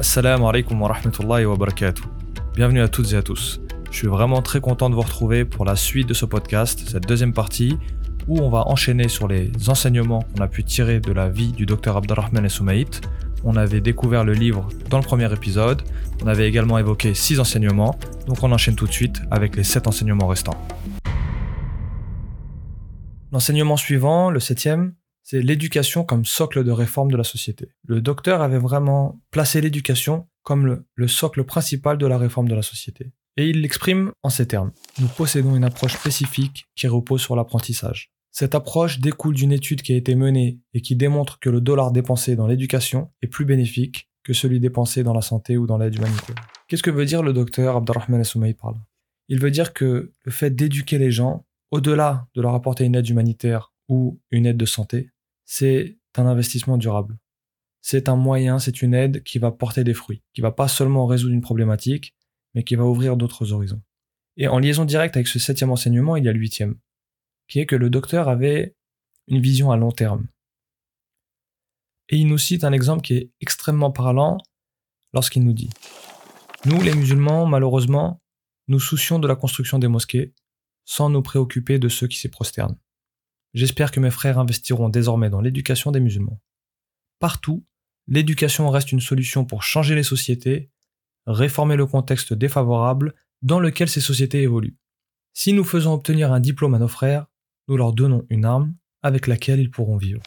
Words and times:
Assalamu 0.00 0.44
alaikum 0.46 0.80
wa 0.80 0.92
rahmatullahi 0.92 1.44
wa 1.44 1.56
barakatuh. 1.56 2.04
Bienvenue 2.54 2.82
à 2.82 2.86
toutes 2.86 3.12
et 3.14 3.16
à 3.16 3.22
tous. 3.22 3.60
Je 3.90 3.96
suis 3.96 4.06
vraiment 4.06 4.42
très 4.42 4.60
content 4.60 4.88
de 4.88 4.94
vous 4.94 5.00
retrouver 5.00 5.44
pour 5.44 5.64
la 5.64 5.74
suite 5.74 6.08
de 6.08 6.14
ce 6.14 6.24
podcast, 6.24 6.88
cette 6.88 7.08
deuxième 7.08 7.32
partie, 7.32 7.76
où 8.28 8.38
on 8.38 8.48
va 8.48 8.68
enchaîner 8.68 9.08
sur 9.08 9.26
les 9.26 9.50
enseignements 9.66 10.22
qu'on 10.22 10.40
a 10.40 10.46
pu 10.46 10.62
tirer 10.62 11.00
de 11.00 11.10
la 11.10 11.28
vie 11.28 11.50
du 11.50 11.66
docteur 11.66 11.96
Abdelrahman 11.96 12.48
Soumaït. 12.48 13.00
On 13.42 13.56
avait 13.56 13.80
découvert 13.80 14.22
le 14.22 14.34
livre 14.34 14.68
dans 14.88 14.98
le 14.98 15.04
premier 15.04 15.32
épisode, 15.32 15.82
on 16.22 16.28
avait 16.28 16.48
également 16.48 16.78
évoqué 16.78 17.12
six 17.12 17.40
enseignements, 17.40 17.98
donc 18.28 18.40
on 18.44 18.52
enchaîne 18.52 18.76
tout 18.76 18.86
de 18.86 18.92
suite 18.92 19.20
avec 19.32 19.56
les 19.56 19.64
sept 19.64 19.88
enseignements 19.88 20.28
restants. 20.28 20.64
L'enseignement 23.32 23.76
suivant, 23.76 24.30
le 24.30 24.38
septième, 24.38 24.92
c'est 25.30 25.42
l'éducation 25.42 26.04
comme 26.04 26.24
socle 26.24 26.64
de 26.64 26.70
réforme 26.70 27.10
de 27.10 27.16
la 27.18 27.22
société. 27.22 27.68
Le 27.86 28.00
docteur 28.00 28.40
avait 28.40 28.56
vraiment 28.56 29.20
placé 29.30 29.60
l'éducation 29.60 30.26
comme 30.42 30.82
le, 30.94 31.06
socle 31.06 31.44
principal 31.44 31.98
de 31.98 32.06
la 32.06 32.16
réforme 32.16 32.48
de 32.48 32.54
la 32.54 32.62
société. 32.62 33.12
Et 33.36 33.50
il 33.50 33.60
l'exprime 33.60 34.12
en 34.22 34.30
ces 34.30 34.48
termes. 34.48 34.72
Nous 34.98 35.08
possédons 35.08 35.54
une 35.54 35.64
approche 35.64 35.92
spécifique 35.92 36.64
qui 36.74 36.86
repose 36.86 37.20
sur 37.20 37.36
l'apprentissage. 37.36 38.10
Cette 38.30 38.54
approche 38.54 39.00
découle 39.00 39.34
d'une 39.34 39.52
étude 39.52 39.82
qui 39.82 39.92
a 39.92 39.96
été 39.96 40.14
menée 40.14 40.60
et 40.72 40.80
qui 40.80 40.96
démontre 40.96 41.38
que 41.40 41.50
le 41.50 41.60
dollar 41.60 41.92
dépensé 41.92 42.34
dans 42.34 42.46
l'éducation 42.46 43.10
est 43.20 43.26
plus 43.26 43.44
bénéfique 43.44 44.08
que 44.24 44.32
celui 44.32 44.60
dépensé 44.60 45.02
dans 45.02 45.12
la 45.12 45.20
santé 45.20 45.58
ou 45.58 45.66
dans 45.66 45.76
l'aide 45.76 45.94
humanitaire. 45.94 46.36
Qu'est-ce 46.68 46.82
que 46.82 46.90
veut 46.90 47.04
dire 47.04 47.22
le 47.22 47.34
docteur 47.34 47.76
Abdelrahman 47.76 48.24
Soumaï 48.24 48.54
par 48.54 48.70
là? 48.70 48.78
Il 49.28 49.40
veut 49.40 49.50
dire 49.50 49.74
que 49.74 50.14
le 50.24 50.32
fait 50.32 50.48
d'éduquer 50.48 50.96
les 50.96 51.10
gens, 51.10 51.44
au-delà 51.70 52.26
de 52.34 52.40
leur 52.40 52.54
apporter 52.54 52.84
une 52.86 52.94
aide 52.94 53.10
humanitaire 53.10 53.74
ou 53.90 54.18
une 54.30 54.46
aide 54.46 54.56
de 54.56 54.64
santé, 54.64 55.10
c'est 55.50 55.96
un 56.14 56.26
investissement 56.26 56.76
durable. 56.76 57.18
C'est 57.80 58.10
un 58.10 58.16
moyen, 58.16 58.58
c'est 58.58 58.82
une 58.82 58.92
aide 58.92 59.22
qui 59.22 59.38
va 59.38 59.50
porter 59.50 59.82
des 59.82 59.94
fruits, 59.94 60.22
qui 60.34 60.42
va 60.42 60.52
pas 60.52 60.68
seulement 60.68 61.06
résoudre 61.06 61.32
une 61.32 61.40
problématique, 61.40 62.14
mais 62.54 62.64
qui 62.64 62.74
va 62.74 62.84
ouvrir 62.84 63.16
d'autres 63.16 63.54
horizons. 63.54 63.80
Et 64.36 64.46
en 64.46 64.58
liaison 64.58 64.84
directe 64.84 65.16
avec 65.16 65.26
ce 65.26 65.38
septième 65.38 65.70
enseignement, 65.70 66.16
il 66.16 66.24
y 66.24 66.28
a 66.28 66.32
le 66.34 66.38
huitième, 66.38 66.76
qui 67.48 67.60
est 67.60 67.66
que 67.66 67.76
le 67.76 67.88
docteur 67.88 68.28
avait 68.28 68.74
une 69.26 69.40
vision 69.40 69.70
à 69.70 69.78
long 69.78 69.90
terme. 69.90 70.26
Et 72.10 72.18
il 72.18 72.26
nous 72.26 72.38
cite 72.38 72.62
un 72.62 72.72
exemple 72.72 73.00
qui 73.00 73.14
est 73.14 73.30
extrêmement 73.40 73.90
parlant 73.90 74.36
lorsqu'il 75.14 75.44
nous 75.44 75.54
dit 75.54 75.70
Nous, 76.66 76.80
les 76.82 76.94
musulmans, 76.94 77.46
malheureusement, 77.46 78.20
nous 78.68 78.80
soucions 78.80 79.18
de 79.18 79.26
la 79.26 79.34
construction 79.34 79.78
des 79.78 79.88
mosquées 79.88 80.34
sans 80.84 81.08
nous 81.08 81.22
préoccuper 81.22 81.78
de 81.78 81.88
ceux 81.88 82.06
qui 82.06 82.18
s'y 82.18 82.28
prosternent. 82.28 82.76
J'espère 83.54 83.90
que 83.90 84.00
mes 84.00 84.10
frères 84.10 84.38
investiront 84.38 84.88
désormais 84.88 85.30
dans 85.30 85.40
l'éducation 85.40 85.90
des 85.90 86.00
musulmans. 86.00 86.40
Partout, 87.18 87.64
l'éducation 88.06 88.70
reste 88.70 88.92
une 88.92 89.00
solution 89.00 89.44
pour 89.44 89.62
changer 89.62 89.94
les 89.94 90.02
sociétés, 90.02 90.70
réformer 91.26 91.76
le 91.76 91.86
contexte 91.86 92.32
défavorable 92.32 93.14
dans 93.42 93.60
lequel 93.60 93.88
ces 93.88 94.00
sociétés 94.00 94.42
évoluent. 94.42 94.76
Si 95.32 95.52
nous 95.52 95.64
faisons 95.64 95.92
obtenir 95.92 96.32
un 96.32 96.40
diplôme 96.40 96.74
à 96.74 96.78
nos 96.78 96.88
frères, 96.88 97.26
nous 97.68 97.76
leur 97.76 97.92
donnons 97.92 98.26
une 98.30 98.44
arme 98.44 98.74
avec 99.02 99.26
laquelle 99.26 99.60
ils 99.60 99.70
pourront 99.70 99.96
vivre. 99.96 100.22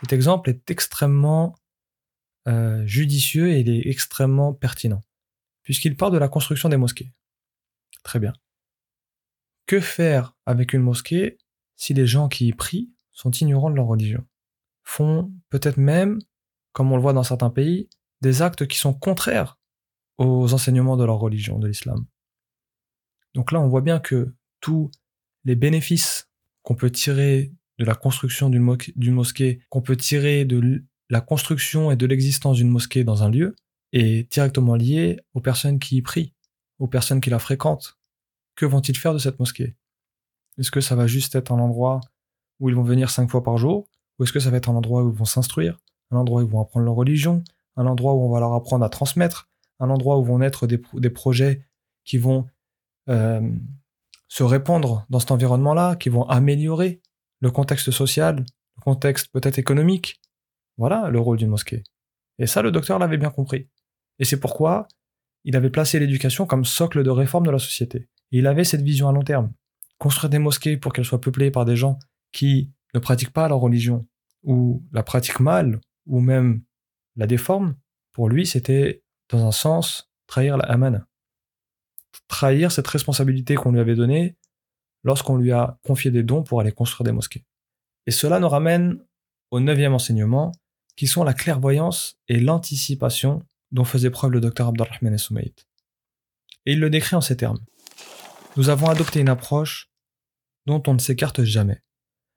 Cet 0.00 0.12
exemple 0.12 0.50
est 0.50 0.70
extrêmement 0.70 1.54
euh, 2.48 2.86
judicieux 2.86 3.48
et 3.48 3.60
il 3.60 3.68
est 3.68 3.88
extrêmement 3.88 4.52
pertinent, 4.52 5.02
puisqu'il 5.62 5.96
part 5.96 6.10
de 6.10 6.18
la 6.18 6.28
construction 6.28 6.68
des 6.68 6.76
mosquées. 6.76 7.12
Très 8.02 8.18
bien. 8.18 8.32
Que 9.66 9.80
faire 9.80 10.34
avec 10.46 10.72
une 10.72 10.82
mosquée 10.82 11.38
si 11.80 11.94
les 11.94 12.06
gens 12.06 12.28
qui 12.28 12.46
y 12.46 12.52
prient 12.52 12.92
sont 13.10 13.30
ignorants 13.30 13.70
de 13.70 13.76
leur 13.76 13.86
religion, 13.86 14.22
font 14.84 15.32
peut-être 15.48 15.78
même, 15.78 16.18
comme 16.72 16.92
on 16.92 16.96
le 16.96 17.02
voit 17.02 17.14
dans 17.14 17.22
certains 17.22 17.48
pays, 17.48 17.88
des 18.20 18.42
actes 18.42 18.66
qui 18.66 18.76
sont 18.76 18.92
contraires 18.92 19.58
aux 20.18 20.52
enseignements 20.52 20.98
de 20.98 21.04
leur 21.04 21.18
religion, 21.18 21.58
de 21.58 21.66
l'islam. 21.66 22.04
Donc 23.34 23.50
là, 23.50 23.60
on 23.62 23.68
voit 23.68 23.80
bien 23.80 23.98
que 23.98 24.34
tous 24.60 24.90
les 25.44 25.56
bénéfices 25.56 26.28
qu'on 26.62 26.74
peut 26.74 26.90
tirer 26.90 27.50
de 27.78 27.86
la 27.86 27.94
construction 27.94 28.50
d'une 28.50 29.14
mosquée, 29.14 29.62
qu'on 29.70 29.80
peut 29.80 29.96
tirer 29.96 30.44
de 30.44 30.84
la 31.08 31.22
construction 31.22 31.90
et 31.90 31.96
de 31.96 32.04
l'existence 32.04 32.58
d'une 32.58 32.68
mosquée 32.68 33.04
dans 33.04 33.22
un 33.22 33.30
lieu, 33.30 33.56
est 33.92 34.30
directement 34.30 34.74
lié 34.74 35.18
aux 35.32 35.40
personnes 35.40 35.78
qui 35.78 35.96
y 35.96 36.02
prient, 36.02 36.34
aux 36.78 36.88
personnes 36.88 37.22
qui 37.22 37.30
la 37.30 37.38
fréquentent. 37.38 37.98
Que 38.54 38.66
vont-ils 38.66 38.98
faire 38.98 39.14
de 39.14 39.18
cette 39.18 39.38
mosquée? 39.38 39.76
Est-ce 40.58 40.70
que 40.70 40.80
ça 40.80 40.94
va 40.94 41.06
juste 41.06 41.34
être 41.34 41.52
un 41.52 41.58
endroit 41.58 42.00
où 42.58 42.68
ils 42.68 42.74
vont 42.74 42.82
venir 42.82 43.10
cinq 43.10 43.30
fois 43.30 43.42
par 43.42 43.56
jour 43.56 43.88
Ou 44.18 44.24
est-ce 44.24 44.32
que 44.32 44.40
ça 44.40 44.50
va 44.50 44.58
être 44.58 44.68
un 44.68 44.74
endroit 44.74 45.02
où 45.02 45.10
ils 45.10 45.16
vont 45.16 45.24
s'instruire 45.24 45.78
Un 46.10 46.16
endroit 46.18 46.42
où 46.42 46.44
ils 46.44 46.50
vont 46.50 46.60
apprendre 46.60 46.84
leur 46.84 46.94
religion 46.94 47.42
Un 47.76 47.86
endroit 47.86 48.14
où 48.14 48.22
on 48.22 48.30
va 48.30 48.40
leur 48.40 48.52
apprendre 48.54 48.84
à 48.84 48.88
transmettre 48.88 49.48
Un 49.78 49.90
endroit 49.90 50.18
où 50.18 50.24
vont 50.24 50.38
naître 50.38 50.66
des, 50.66 51.10
projets 51.10 51.64
qui 52.04 52.18
vont 52.18 52.46
euh, 53.08 53.50
se 54.28 54.42
répandre 54.42 55.06
dans 55.10 55.18
cet 55.18 55.30
environnement-là, 55.30 55.96
qui 55.96 56.08
vont 56.08 56.28
améliorer 56.28 57.00
le 57.40 57.50
contexte 57.50 57.90
social, 57.90 58.36
le 58.76 58.82
contexte 58.82 59.32
peut-être 59.32 59.58
économique? 59.58 60.20
Voilà 60.76 61.10
le 61.10 61.20
rôle 61.20 61.38
d'une 61.38 61.50
mosquée. 61.50 61.82
Et 62.38 62.46
ça, 62.46 62.62
le 62.62 62.70
docteur 62.70 62.98
l'avait 62.98 63.18
bien 63.18 63.30
compris. 63.30 63.68
Et 64.18 64.24
c'est 64.24 64.40
pourquoi 64.40 64.88
il 65.44 65.56
avait 65.56 65.70
placé 65.70 65.98
l'éducation 65.98 66.46
comme 66.46 66.64
socle 66.64 67.02
de 67.02 67.10
réforme 67.10 67.46
de 67.46 67.50
la 67.50 67.58
société. 67.58 68.08
Il 68.30 68.46
avait 68.46 68.64
cette 68.64 68.82
vision 68.82 69.08
à 69.08 69.12
long 69.12 69.22
terme 69.22 69.52
construire 70.00 70.30
des 70.30 70.38
mosquées 70.38 70.78
pour 70.78 70.92
qu'elles 70.92 71.04
soient 71.04 71.20
peuplées 71.20 71.50
par 71.50 71.64
des 71.64 71.76
gens 71.76 71.98
qui 72.32 72.72
ne 72.94 72.98
pratiquent 72.98 73.32
pas 73.32 73.48
leur 73.48 73.60
religion, 73.60 74.08
ou 74.42 74.82
la 74.92 75.02
pratiquent 75.02 75.40
mal, 75.40 75.80
ou 76.06 76.20
même 76.20 76.62
la 77.16 77.26
déforment, 77.26 77.76
pour 78.12 78.28
lui, 78.28 78.46
c'était, 78.46 79.04
dans 79.28 79.46
un 79.46 79.52
sens, 79.52 80.10
trahir 80.26 80.56
la 80.56 80.64
amana. 80.64 81.06
Trahir 82.28 82.72
cette 82.72 82.88
responsabilité 82.88 83.54
qu'on 83.54 83.72
lui 83.72 83.80
avait 83.80 83.94
donnée 83.94 84.36
lorsqu'on 85.04 85.36
lui 85.36 85.52
a 85.52 85.78
confié 85.84 86.10
des 86.10 86.22
dons 86.22 86.42
pour 86.42 86.60
aller 86.60 86.72
construire 86.72 87.04
des 87.04 87.12
mosquées. 87.12 87.44
Et 88.06 88.10
cela 88.10 88.40
nous 88.40 88.48
ramène 88.48 89.04
au 89.50 89.60
neuvième 89.60 89.92
enseignement, 89.92 90.52
qui 90.96 91.06
sont 91.06 91.24
la 91.24 91.34
clairvoyance 91.34 92.18
et 92.28 92.40
l'anticipation 92.40 93.42
dont 93.70 93.84
faisait 93.84 94.10
preuve 94.10 94.32
le 94.32 94.40
docteur 94.40 94.68
Abdelrahman 94.68 95.18
Soumaït. 95.18 95.68
Et 96.64 96.72
il 96.72 96.80
le 96.80 96.90
décrit 96.90 97.16
en 97.16 97.20
ces 97.20 97.36
termes. 97.36 97.60
Nous 98.56 98.68
avons 98.68 98.88
adopté 98.88 99.20
une 99.20 99.28
approche 99.28 99.89
dont 100.66 100.82
on 100.86 100.94
ne 100.94 100.98
s'écarte 100.98 101.42
jamais. 101.42 101.82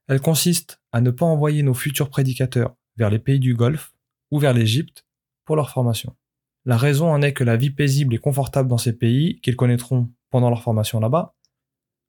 Elle 0.07 0.21
consiste 0.21 0.81
à 0.91 1.01
ne 1.01 1.11
pas 1.11 1.25
envoyer 1.25 1.63
nos 1.63 1.73
futurs 1.73 2.09
prédicateurs 2.09 2.75
vers 2.97 3.09
les 3.09 3.19
pays 3.19 3.39
du 3.39 3.55
Golfe 3.55 3.93
ou 4.31 4.39
vers 4.39 4.53
l'Égypte 4.53 5.05
pour 5.45 5.55
leur 5.55 5.69
formation. 5.69 6.15
La 6.65 6.77
raison 6.77 7.11
en 7.11 7.21
est 7.21 7.33
que 7.33 7.43
la 7.43 7.57
vie 7.57 7.71
paisible 7.71 8.15
et 8.15 8.19
confortable 8.19 8.69
dans 8.69 8.77
ces 8.77 8.93
pays, 8.93 9.39
qu'ils 9.41 9.55
connaîtront 9.55 10.09
pendant 10.29 10.49
leur 10.49 10.63
formation 10.63 10.99
là-bas, 10.99 11.35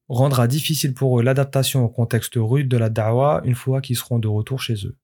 rendra 0.09 0.47
difficile 0.47 0.95
pour 0.95 1.19
eux 1.19 1.23
l'adaptation 1.23 1.85
au 1.85 1.89
contexte 1.89 2.35
rude 2.37 2.69
de 2.69 2.77
la 2.77 2.91
da'wa 2.91 3.41
une 3.45 3.55
fois 3.55 3.81
qu'ils 3.81 3.97
seront 3.97 4.19
de 4.19 4.29
retour 4.29 4.61
chez 4.61 4.87
eux. 4.87 4.97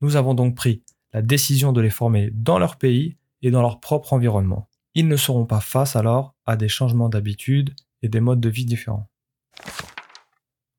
Nous 0.00 0.16
avons 0.16 0.34
donc 0.34 0.56
pris 0.56 0.82
la 1.12 1.22
décision 1.22 1.72
de 1.72 1.80
les 1.80 1.90
former 1.90 2.30
dans 2.32 2.58
leur 2.58 2.76
pays 2.76 3.16
et 3.42 3.50
dans 3.50 3.62
leur 3.62 3.80
propre 3.80 4.12
environnement. 4.12 4.68
Ils 4.94 5.08
ne 5.08 5.16
seront 5.16 5.46
pas 5.46 5.60
face 5.60 5.96
alors 5.96 6.34
à 6.46 6.56
des 6.56 6.68
changements 6.68 7.08
d'habitude 7.08 7.74
et 8.02 8.08
des 8.08 8.20
modes 8.20 8.40
de 8.40 8.48
vie 8.48 8.64
différents. 8.64 9.08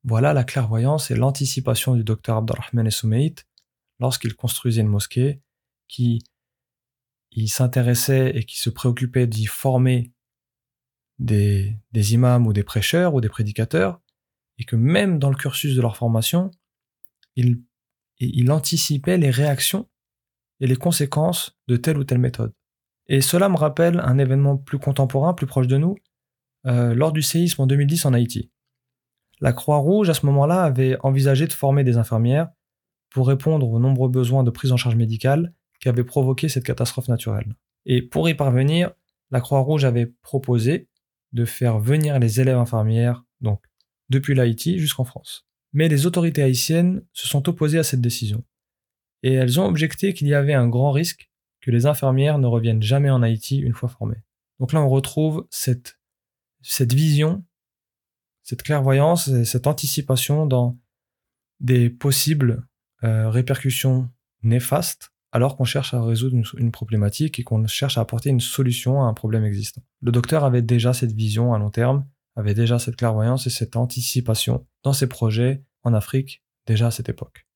Voilà 0.06 0.32
la 0.32 0.44
clairvoyance 0.44 1.10
et 1.10 1.16
l'anticipation 1.16 1.96
du 1.96 2.04
docteur 2.04 2.36
Abdelrahman 2.36 2.88
Soumeït 2.92 3.44
lorsqu'il 3.98 4.36
construisait 4.36 4.82
une 4.82 4.86
mosquée, 4.86 5.42
qui 5.88 6.22
il 7.32 7.48
s'intéressait 7.48 8.30
et 8.36 8.44
qui 8.44 8.56
se 8.56 8.70
préoccupait 8.70 9.26
d'y 9.26 9.46
former 9.46 10.12
des, 11.18 11.76
imams 11.92 12.46
ou 12.46 12.52
des 12.52 12.62
prêcheurs 12.62 13.14
ou 13.14 13.20
des 13.20 13.28
prédicateurs, 13.28 14.00
et 14.58 14.64
que 14.64 14.76
même 14.76 15.18
dans 15.18 15.28
le 15.28 15.36
cursus 15.36 15.74
de 15.74 15.82
leur 15.82 15.96
formation, 15.96 16.52
il, 17.34 17.64
il 18.20 18.52
anticipait 18.52 19.18
les 19.18 19.30
réactions 19.30 19.88
et 20.60 20.68
les 20.68 20.76
conséquences 20.76 21.58
de 21.66 21.76
telle 21.76 21.98
ou 21.98 22.04
telle 22.04 22.18
méthode. 22.18 22.52
Et 23.08 23.20
cela 23.20 23.48
me 23.48 23.56
rappelle 23.56 23.98
un 23.98 24.18
événement 24.18 24.56
plus 24.56 24.78
contemporain, 24.78 25.34
plus 25.34 25.46
proche 25.46 25.66
de 25.66 25.78
nous, 25.78 25.96
euh, 26.66 26.94
lors 26.94 27.10
du 27.10 27.22
séisme 27.22 27.62
en 27.62 27.66
2010 27.66 28.06
en 28.06 28.12
Haïti. 28.12 28.52
La 29.40 29.52
Croix-Rouge, 29.52 30.08
à 30.08 30.14
ce 30.14 30.26
moment-là, 30.26 30.62
avait 30.62 30.96
envisagé 31.00 31.46
de 31.46 31.52
former 31.52 31.84
des 31.84 31.98
infirmières 31.98 32.48
pour 33.10 33.28
répondre 33.28 33.68
aux 33.68 33.78
nombreux 33.78 34.08
besoins 34.08 34.44
de 34.44 34.50
prise 34.50 34.72
en 34.72 34.76
charge 34.76 34.96
médicale 34.96 35.52
qui 35.80 35.88
avaient 35.88 36.04
provoqué 36.04 36.48
cette 36.48 36.64
catastrophe 36.64 37.08
naturelle. 37.08 37.54
Et 37.84 38.02
pour 38.02 38.28
y 38.28 38.34
parvenir, 38.34 38.92
la 39.30 39.40
Croix-Rouge 39.40 39.84
avait 39.84 40.06
proposé 40.06 40.88
de 41.32 41.44
faire 41.44 41.78
venir 41.78 42.18
les 42.18 42.40
élèves 42.40 42.56
infirmières, 42.56 43.24
donc 43.40 43.62
depuis 44.08 44.34
l'Haïti 44.34 44.78
jusqu'en 44.78 45.04
France. 45.04 45.46
Mais 45.72 45.88
les 45.88 46.06
autorités 46.06 46.42
haïtiennes 46.42 47.02
se 47.12 47.28
sont 47.28 47.48
opposées 47.48 47.78
à 47.78 47.82
cette 47.82 48.00
décision. 48.00 48.44
Et 49.22 49.32
elles 49.34 49.60
ont 49.60 49.66
objecté 49.66 50.14
qu'il 50.14 50.28
y 50.28 50.34
avait 50.34 50.54
un 50.54 50.68
grand 50.68 50.92
risque 50.92 51.30
que 51.60 51.70
les 51.70 51.86
infirmières 51.86 52.38
ne 52.38 52.46
reviennent 52.46 52.82
jamais 52.82 53.10
en 53.10 53.22
Haïti 53.22 53.58
une 53.58 53.74
fois 53.74 53.88
formées. 53.88 54.22
Donc 54.60 54.72
là, 54.72 54.80
on 54.80 54.88
retrouve 54.88 55.46
cette, 55.50 55.98
cette 56.62 56.94
vision 56.94 57.44
cette 58.46 58.62
clairvoyance 58.62 59.26
et 59.28 59.44
cette 59.44 59.66
anticipation 59.66 60.46
dans 60.46 60.78
des 61.58 61.90
possibles 61.90 62.64
euh, 63.02 63.28
répercussions 63.28 64.08
néfastes 64.42 65.10
alors 65.32 65.56
qu'on 65.56 65.64
cherche 65.64 65.92
à 65.92 66.02
résoudre 66.02 66.36
une, 66.56 66.70
problématique 66.70 67.40
et 67.40 67.42
qu'on 67.42 67.66
cherche 67.66 67.98
à 67.98 68.00
apporter 68.00 68.30
une 68.30 68.40
solution 68.40 69.02
à 69.02 69.06
un 69.06 69.14
problème 69.14 69.44
existant. 69.44 69.82
Le 70.00 70.12
docteur 70.12 70.44
avait 70.44 70.62
déjà 70.62 70.92
cette 70.92 71.12
vision 71.12 71.52
à 71.52 71.58
long 71.58 71.70
terme, 71.70 72.06
avait 72.36 72.54
déjà 72.54 72.78
cette 72.78 72.96
clairvoyance 72.96 73.46
et 73.46 73.50
cette 73.50 73.76
anticipation 73.76 74.64
dans 74.84 74.92
ses 74.92 75.08
projets 75.08 75.62
en 75.82 75.92
Afrique 75.92 76.44
déjà 76.66 76.86
à 76.86 76.90
cette 76.90 77.08
époque. 77.08 77.46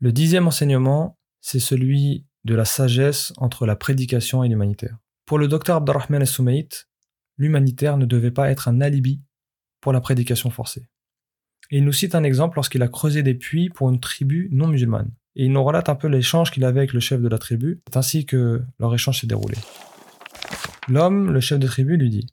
Le 0.00 0.12
dixième 0.12 0.48
enseignement, 0.48 1.18
c'est 1.42 1.60
celui 1.60 2.26
de 2.44 2.54
la 2.54 2.64
sagesse 2.64 3.34
entre 3.36 3.66
la 3.66 3.76
prédication 3.76 4.42
et 4.42 4.48
l'humanitaire. 4.48 4.96
Pour 5.26 5.38
le 5.38 5.46
docteur 5.46 5.76
Abdurrahman 5.76 6.22
al 6.22 6.66
l'humanitaire 7.36 7.98
ne 7.98 8.06
devait 8.06 8.30
pas 8.30 8.50
être 8.50 8.68
un 8.68 8.80
alibi 8.80 9.22
pour 9.82 9.92
la 9.92 10.00
prédication 10.00 10.48
forcée. 10.48 10.86
Et 11.70 11.78
il 11.78 11.84
nous 11.84 11.92
cite 11.92 12.14
un 12.14 12.22
exemple 12.22 12.56
lorsqu'il 12.56 12.82
a 12.82 12.88
creusé 12.88 13.22
des 13.22 13.34
puits 13.34 13.68
pour 13.68 13.90
une 13.90 14.00
tribu 14.00 14.48
non 14.52 14.68
musulmane. 14.68 15.10
Et 15.36 15.44
il 15.44 15.52
nous 15.52 15.62
relate 15.62 15.88
un 15.88 15.94
peu 15.94 16.08
l'échange 16.08 16.50
qu'il 16.50 16.64
avait 16.64 16.80
avec 16.80 16.92
le 16.92 17.00
chef 17.00 17.20
de 17.20 17.28
la 17.28 17.38
tribu, 17.38 17.82
ainsi 17.94 18.24
que 18.24 18.62
leur 18.78 18.94
échange 18.94 19.20
s'est 19.20 19.26
déroulé. 19.26 19.56
L'homme, 20.88 21.30
le 21.30 21.40
chef 21.40 21.58
de 21.58 21.66
tribu, 21.66 21.96
lui 21.96 22.10
dit 22.10 22.26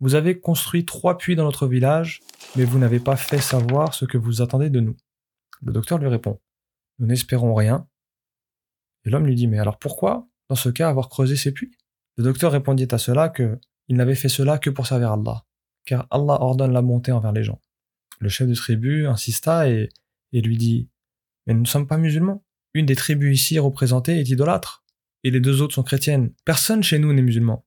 Vous 0.00 0.14
avez 0.14 0.38
construit 0.38 0.84
trois 0.84 1.18
puits 1.18 1.36
dans 1.36 1.44
notre 1.44 1.66
village, 1.66 2.20
mais 2.56 2.64
vous 2.64 2.78
n'avez 2.78 3.00
pas 3.00 3.16
fait 3.16 3.40
savoir 3.40 3.94
ce 3.94 4.04
que 4.04 4.18
vous 4.18 4.42
attendez 4.42 4.70
de 4.70 4.80
nous. 4.80 4.96
Le 5.62 5.72
docteur 5.72 5.98
lui 5.98 6.08
répond 6.08 6.40
Nous 6.98 7.06
n'espérons 7.06 7.54
rien. 7.54 7.86
Et 9.04 9.10
l'homme 9.10 9.26
lui 9.26 9.34
dit 9.34 9.48
Mais 9.48 9.58
alors 9.58 9.78
pourquoi, 9.78 10.28
dans 10.48 10.56
ce 10.56 10.68
cas, 10.68 10.88
avoir 10.88 11.08
creusé 11.08 11.36
ces 11.36 11.52
puits? 11.52 11.76
Le 12.16 12.24
docteur 12.24 12.52
répondit 12.52 12.88
à 12.90 12.98
cela 12.98 13.28
que 13.28 13.58
il 13.88 13.96
n'avait 13.96 14.14
fait 14.14 14.28
cela 14.28 14.58
que 14.58 14.70
pour 14.70 14.86
servir 14.86 15.12
Allah, 15.12 15.44
car 15.88 16.06
Allah 16.10 16.42
ordonne 16.42 16.72
la 16.72 16.82
bonté 16.82 17.12
envers 17.12 17.32
les 17.32 17.42
gens. 17.42 17.62
Le 18.20 18.28
chef 18.28 18.46
de 18.46 18.54
tribu 18.54 19.06
insista 19.06 19.68
et, 19.68 19.88
lui 20.32 20.58
dit 20.58 20.90
Mais 21.46 21.54
nous 21.54 21.62
ne 21.62 21.66
sommes 21.66 21.86
pas 21.86 21.96
musulmans. 21.96 22.44
Une 22.74 22.84
des 22.84 22.94
tribus 22.94 23.40
ici 23.40 23.58
représentées 23.58 24.20
est 24.20 24.28
idolâtre, 24.28 24.84
et 25.24 25.30
les 25.30 25.40
deux 25.40 25.62
autres 25.62 25.74
sont 25.74 25.82
chrétiennes. 25.82 26.32
Personne 26.44 26.82
chez 26.82 26.98
nous 26.98 27.14
n'est 27.14 27.22
musulman. 27.22 27.64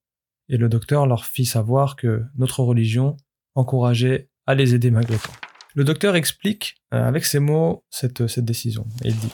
Et 0.49 0.57
le 0.57 0.69
docteur 0.69 1.07
leur 1.07 1.25
fit 1.25 1.45
savoir 1.45 1.95
que 1.95 2.23
notre 2.37 2.61
religion 2.61 3.17
encourageait 3.55 4.29
à 4.45 4.53
les 4.53 4.75
aider 4.75 4.91
malgré 4.91 5.17
tout. 5.17 5.31
Le 5.73 5.83
docteur 5.83 6.15
explique 6.15 6.75
euh, 6.93 7.03
avec 7.03 7.25
ces 7.25 7.39
mots 7.39 7.83
cette, 7.89 8.27
cette 8.27 8.45
décision. 8.45 8.85
Il 9.03 9.15
dit 9.15 9.31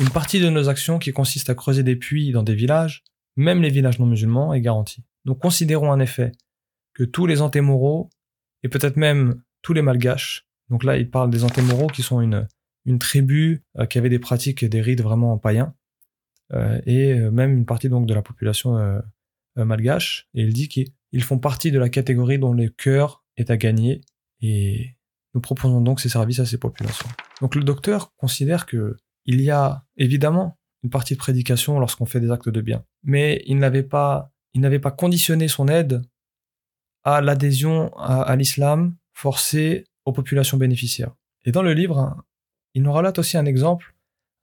Une 0.00 0.08
partie 0.08 0.40
de 0.40 0.48
nos 0.48 0.70
actions 0.70 0.98
qui 0.98 1.12
consiste 1.12 1.50
à 1.50 1.54
creuser 1.54 1.82
des 1.82 1.96
puits 1.96 2.32
dans 2.32 2.42
des 2.42 2.54
villages, 2.54 3.04
même 3.36 3.60
les 3.60 3.70
villages 3.70 3.98
non 3.98 4.06
musulmans, 4.06 4.54
est 4.54 4.62
garantie. 4.62 5.04
Nous 5.26 5.34
considérons 5.34 5.90
en 5.90 6.00
effet 6.00 6.32
que 6.98 7.04
tous 7.04 7.26
les 7.26 7.40
antémoraux, 7.40 8.10
et 8.64 8.68
peut-être 8.68 8.96
même 8.96 9.40
tous 9.62 9.72
les 9.72 9.82
malgaches, 9.82 10.48
donc 10.68 10.82
là 10.82 10.96
il 10.96 11.08
parle 11.08 11.30
des 11.30 11.44
antémoraux 11.44 11.86
qui 11.86 12.02
sont 12.02 12.20
une, 12.20 12.48
tribu 12.98 13.62
euh, 13.78 13.86
qui 13.86 13.98
avait 13.98 14.08
des 14.08 14.18
pratiques 14.18 14.62
et 14.62 14.68
des 14.68 14.80
rites 14.80 15.02
vraiment 15.02 15.38
païens, 15.38 15.74
euh, 16.52 16.80
et 16.86 17.12
euh, 17.12 17.30
même 17.30 17.52
une 17.52 17.66
partie 17.66 17.88
donc 17.88 18.06
de 18.06 18.14
la 18.14 18.22
population 18.22 19.00
malgache, 19.56 20.28
et 20.34 20.42
il 20.42 20.52
dit 20.52 20.68
qu'ils 20.68 21.22
font 21.22 21.38
partie 21.38 21.70
de 21.70 21.78
la 21.78 21.88
catégorie 21.88 22.38
dont 22.38 22.52
le 22.52 22.68
cœur 22.68 23.24
est 23.36 23.50
à 23.50 23.56
gagner, 23.56 24.00
et 24.40 24.96
nous 25.34 25.40
proposons 25.40 25.80
donc 25.80 26.00
ces 26.00 26.08
services 26.08 26.40
à 26.40 26.46
ces 26.46 26.58
populations. 26.58 27.08
Donc 27.40 27.54
le 27.54 27.62
docteur 27.62 28.12
considère 28.16 28.66
que 28.66 28.96
il 29.24 29.40
y 29.40 29.50
a 29.50 29.84
évidemment 29.96 30.58
une 30.82 30.90
partie 30.90 31.14
de 31.14 31.18
prédication 31.18 31.78
lorsqu'on 31.78 32.06
fait 32.06 32.20
des 32.20 32.30
actes 32.30 32.48
de 32.48 32.60
bien, 32.60 32.84
mais 33.04 33.42
il 33.46 33.58
n'avait 33.58 33.82
pas 33.84 34.32
il 34.54 34.60
n'avait 34.60 34.78
pas 34.80 34.90
conditionné 34.90 35.46
son 35.46 35.68
aide 35.68 36.02
à 37.04 37.20
l'adhésion 37.20 37.96
à, 37.96 38.34
l'islam 38.36 38.96
forcée 39.12 39.84
aux 40.04 40.12
populations 40.12 40.56
bénéficiaires. 40.56 41.14
Et 41.44 41.52
dans 41.52 41.62
le 41.62 41.72
livre, 41.72 42.16
il 42.74 42.82
nous 42.82 42.92
relate 42.92 43.18
aussi 43.18 43.36
un 43.36 43.46
exemple 43.46 43.94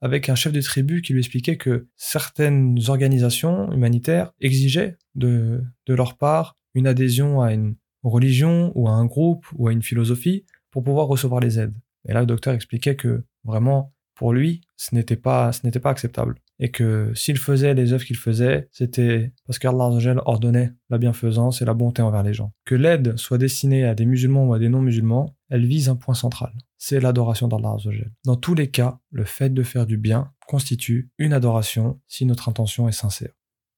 avec 0.02 0.28
un 0.28 0.34
chef 0.34 0.52
de 0.52 0.60
tribu 0.60 1.02
qui 1.02 1.12
lui 1.12 1.20
expliquait 1.20 1.56
que 1.56 1.86
certaines 1.96 2.78
organisations 2.88 3.72
humanitaires 3.72 4.32
exigeaient 4.40 4.96
de, 5.14 5.62
de 5.86 5.94
leur 5.94 6.16
part 6.16 6.56
une 6.74 6.86
adhésion 6.86 7.40
à 7.40 7.52
une 7.52 7.76
religion 8.02 8.72
ou 8.74 8.88
à 8.88 8.92
un 8.92 9.06
groupe 9.06 9.46
ou 9.54 9.68
à 9.68 9.72
une 9.72 9.82
philosophie 9.82 10.44
pour 10.70 10.84
pouvoir 10.84 11.06
recevoir 11.06 11.40
les 11.40 11.58
aides. 11.58 11.74
Et 12.08 12.12
là, 12.12 12.20
le 12.20 12.26
docteur 12.26 12.54
expliquait 12.54 12.96
que 12.96 13.24
vraiment, 13.44 13.92
pour 14.14 14.32
lui, 14.32 14.60
ce 14.76 14.94
n'était 14.94 15.16
pas, 15.16 15.52
ce 15.52 15.64
n'était 15.64 15.80
pas 15.80 15.90
acceptable. 15.90 16.36
Et 16.58 16.70
que 16.70 17.12
s'il 17.14 17.36
faisait 17.36 17.74
les 17.74 17.92
œuvres 17.92 18.04
qu'il 18.04 18.16
faisait, 18.16 18.68
c'était 18.72 19.32
parce 19.46 19.58
qu'Allah 19.58 19.90
ordonnait 20.24 20.72
la 20.88 20.96
bienfaisance 20.96 21.60
et 21.60 21.66
la 21.66 21.74
bonté 21.74 22.00
envers 22.00 22.22
les 22.22 22.32
gens. 22.32 22.52
Que 22.64 22.74
l'aide 22.74 23.16
soit 23.18 23.36
destinée 23.36 23.84
à 23.84 23.94
des 23.94 24.06
musulmans 24.06 24.46
ou 24.46 24.54
à 24.54 24.58
des 24.58 24.70
non-musulmans, 24.70 25.36
elle 25.50 25.66
vise 25.66 25.90
un 25.90 25.96
point 25.96 26.14
central. 26.14 26.52
C'est 26.78 27.00
l'adoration 27.00 27.48
d'Allah 27.48 27.76
Dans 28.24 28.36
tous 28.36 28.54
les 28.54 28.70
cas, 28.70 28.98
le 29.10 29.24
fait 29.24 29.50
de 29.50 29.62
faire 29.62 29.86
du 29.86 29.98
bien 29.98 30.32
constitue 30.46 31.10
une 31.18 31.34
adoration 31.34 32.00
si 32.06 32.24
notre 32.24 32.48
intention 32.48 32.88
est 32.88 32.92
sincère. 32.92 33.32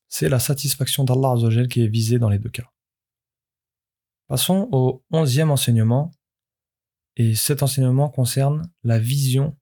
C'est 0.09 0.29
la 0.29 0.39
satisfaction 0.39 1.05
d'Allah 1.05 1.35
qui 1.69 1.83
est 1.83 1.89
visée 1.89 2.19
dans 2.19 2.29
les 2.29 2.39
deux 2.39 2.49
cas. 2.49 2.71
Passons 4.29 4.69
au 4.73 5.03
onzième 5.11 5.51
enseignement, 5.51 6.11
et 7.17 7.35
cet 7.35 7.63
enseignement 7.63 8.09
concerne 8.09 8.71
la 8.85 8.99
vision 8.99 9.57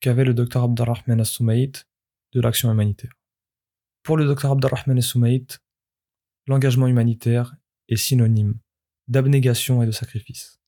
qu'avait 0.00 0.24
le 0.24 0.34
docteur 0.34 0.64
Abdurrahman 0.64 1.20
al-Soumaït 1.20 1.86
de 2.32 2.40
l'action 2.40 2.70
humanitaire. 2.70 3.12
Pour 4.02 4.16
le 4.16 4.24
docteur 4.24 4.52
Abdurrahman 4.52 4.96
al-Soumaït, 4.96 5.60
l'engagement 6.46 6.86
humanitaire 6.86 7.54
est 7.88 7.96
synonyme 7.96 8.58
d'abnégation 9.08 9.82
et 9.82 9.86
de 9.86 9.92
sacrifice. 9.92 10.60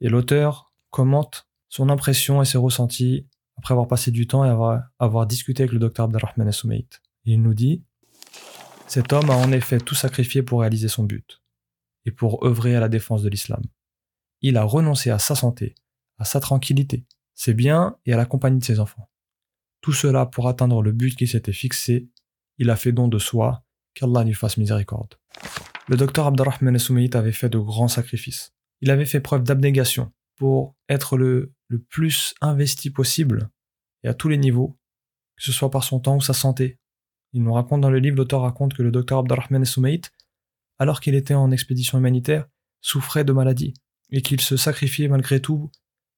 Et 0.00 0.08
l'auteur 0.08 0.72
commente 0.90 1.48
son 1.68 1.88
impression 1.88 2.40
et 2.42 2.44
ses 2.44 2.58
ressentis 2.58 3.26
après 3.56 3.72
avoir 3.72 3.88
passé 3.88 4.10
du 4.10 4.26
temps 4.26 4.44
et 4.44 4.82
avoir, 4.98 5.26
discuté 5.26 5.62
avec 5.62 5.72
le 5.72 5.78
docteur 5.78 6.04
Abdurrahman 6.04 6.46
al-Soumaït. 6.46 7.02
Il 7.24 7.42
nous 7.42 7.54
dit 7.54 7.84
Cet 8.86 9.12
homme 9.12 9.30
a 9.30 9.36
en 9.36 9.50
effet 9.52 9.78
tout 9.78 9.94
sacrifié 9.94 10.42
pour 10.42 10.60
réaliser 10.60 10.88
son 10.88 11.04
but 11.04 11.42
et 12.04 12.10
pour 12.10 12.44
œuvrer 12.46 12.76
à 12.76 12.80
la 12.80 12.88
défense 12.88 13.22
de 13.22 13.28
l'islam. 13.28 13.62
Il 14.42 14.56
a 14.56 14.62
renoncé 14.62 15.10
à 15.10 15.18
sa 15.18 15.34
santé, 15.34 15.74
à 16.18 16.24
sa 16.24 16.40
tranquillité, 16.40 17.04
ses 17.34 17.54
biens 17.54 17.96
et 18.04 18.12
à 18.12 18.16
la 18.16 18.26
compagnie 18.26 18.60
de 18.60 18.64
ses 18.64 18.78
enfants. 18.78 19.10
Tout 19.86 19.92
cela 19.92 20.26
pour 20.26 20.48
atteindre 20.48 20.82
le 20.82 20.90
but 20.90 21.14
qui 21.14 21.28
s'était 21.28 21.52
fixé. 21.52 22.08
Il 22.58 22.70
a 22.70 22.76
fait 22.76 22.90
don 22.90 23.06
de 23.06 23.20
soi, 23.20 23.62
qu'Allah 23.94 24.24
lui 24.24 24.34
fasse 24.34 24.56
miséricorde. 24.56 25.14
Le 25.86 25.96
docteur 25.96 26.26
Abdurrahman 26.26 26.76
Soumeït 26.76 27.14
avait 27.14 27.30
fait 27.30 27.48
de 27.48 27.58
grands 27.58 27.86
sacrifices. 27.86 28.52
Il 28.80 28.90
avait 28.90 29.06
fait 29.06 29.20
preuve 29.20 29.44
d'abnégation 29.44 30.10
pour 30.34 30.74
être 30.88 31.16
le, 31.16 31.52
le 31.68 31.78
plus 31.78 32.34
investi 32.40 32.90
possible 32.90 33.48
et 34.02 34.08
à 34.08 34.14
tous 34.14 34.28
les 34.28 34.38
niveaux, 34.38 34.76
que 35.36 35.44
ce 35.44 35.52
soit 35.52 35.70
par 35.70 35.84
son 35.84 36.00
temps 36.00 36.16
ou 36.16 36.20
sa 36.20 36.32
santé. 36.32 36.80
Il 37.32 37.44
nous 37.44 37.52
raconte 37.52 37.80
dans 37.80 37.90
le 37.90 38.00
livre, 38.00 38.16
l'auteur 38.16 38.40
raconte 38.40 38.74
que 38.74 38.82
le 38.82 38.90
docteur 38.90 39.20
Abdurrahman 39.20 39.64
Soumeït, 39.64 40.10
alors 40.80 40.98
qu'il 40.98 41.14
était 41.14 41.34
en 41.34 41.52
expédition 41.52 41.96
humanitaire, 41.96 42.48
souffrait 42.80 43.22
de 43.22 43.32
maladie 43.32 43.72
et 44.10 44.20
qu'il 44.20 44.40
se 44.40 44.56
sacrifiait 44.56 45.06
malgré 45.06 45.40
tout 45.40 45.70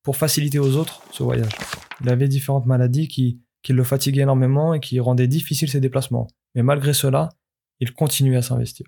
pour 0.03 0.17
faciliter 0.17 0.59
aux 0.59 0.75
autres 0.77 1.03
ce 1.13 1.23
voyage. 1.23 1.53
Il 2.01 2.09
avait 2.09 2.29
différentes 2.29 2.65
maladies 2.65 3.09
qui, 3.09 3.43
qui 3.63 3.73
le 3.73 3.85
fatiguaient 3.85 4.23
énormément 4.23 4.75
et 4.75 4.81
qui 4.81 5.01
rendaient 5.01 5.29
difficiles 5.29 5.71
ses 5.71 5.81
déplacements. 5.81 6.29
Mais 6.55 6.63
malgré 6.63 6.93
cela, 6.93 7.29
il 7.81 7.93
continuait 7.93 8.37
à 8.37 8.43
s'investir. 8.43 8.87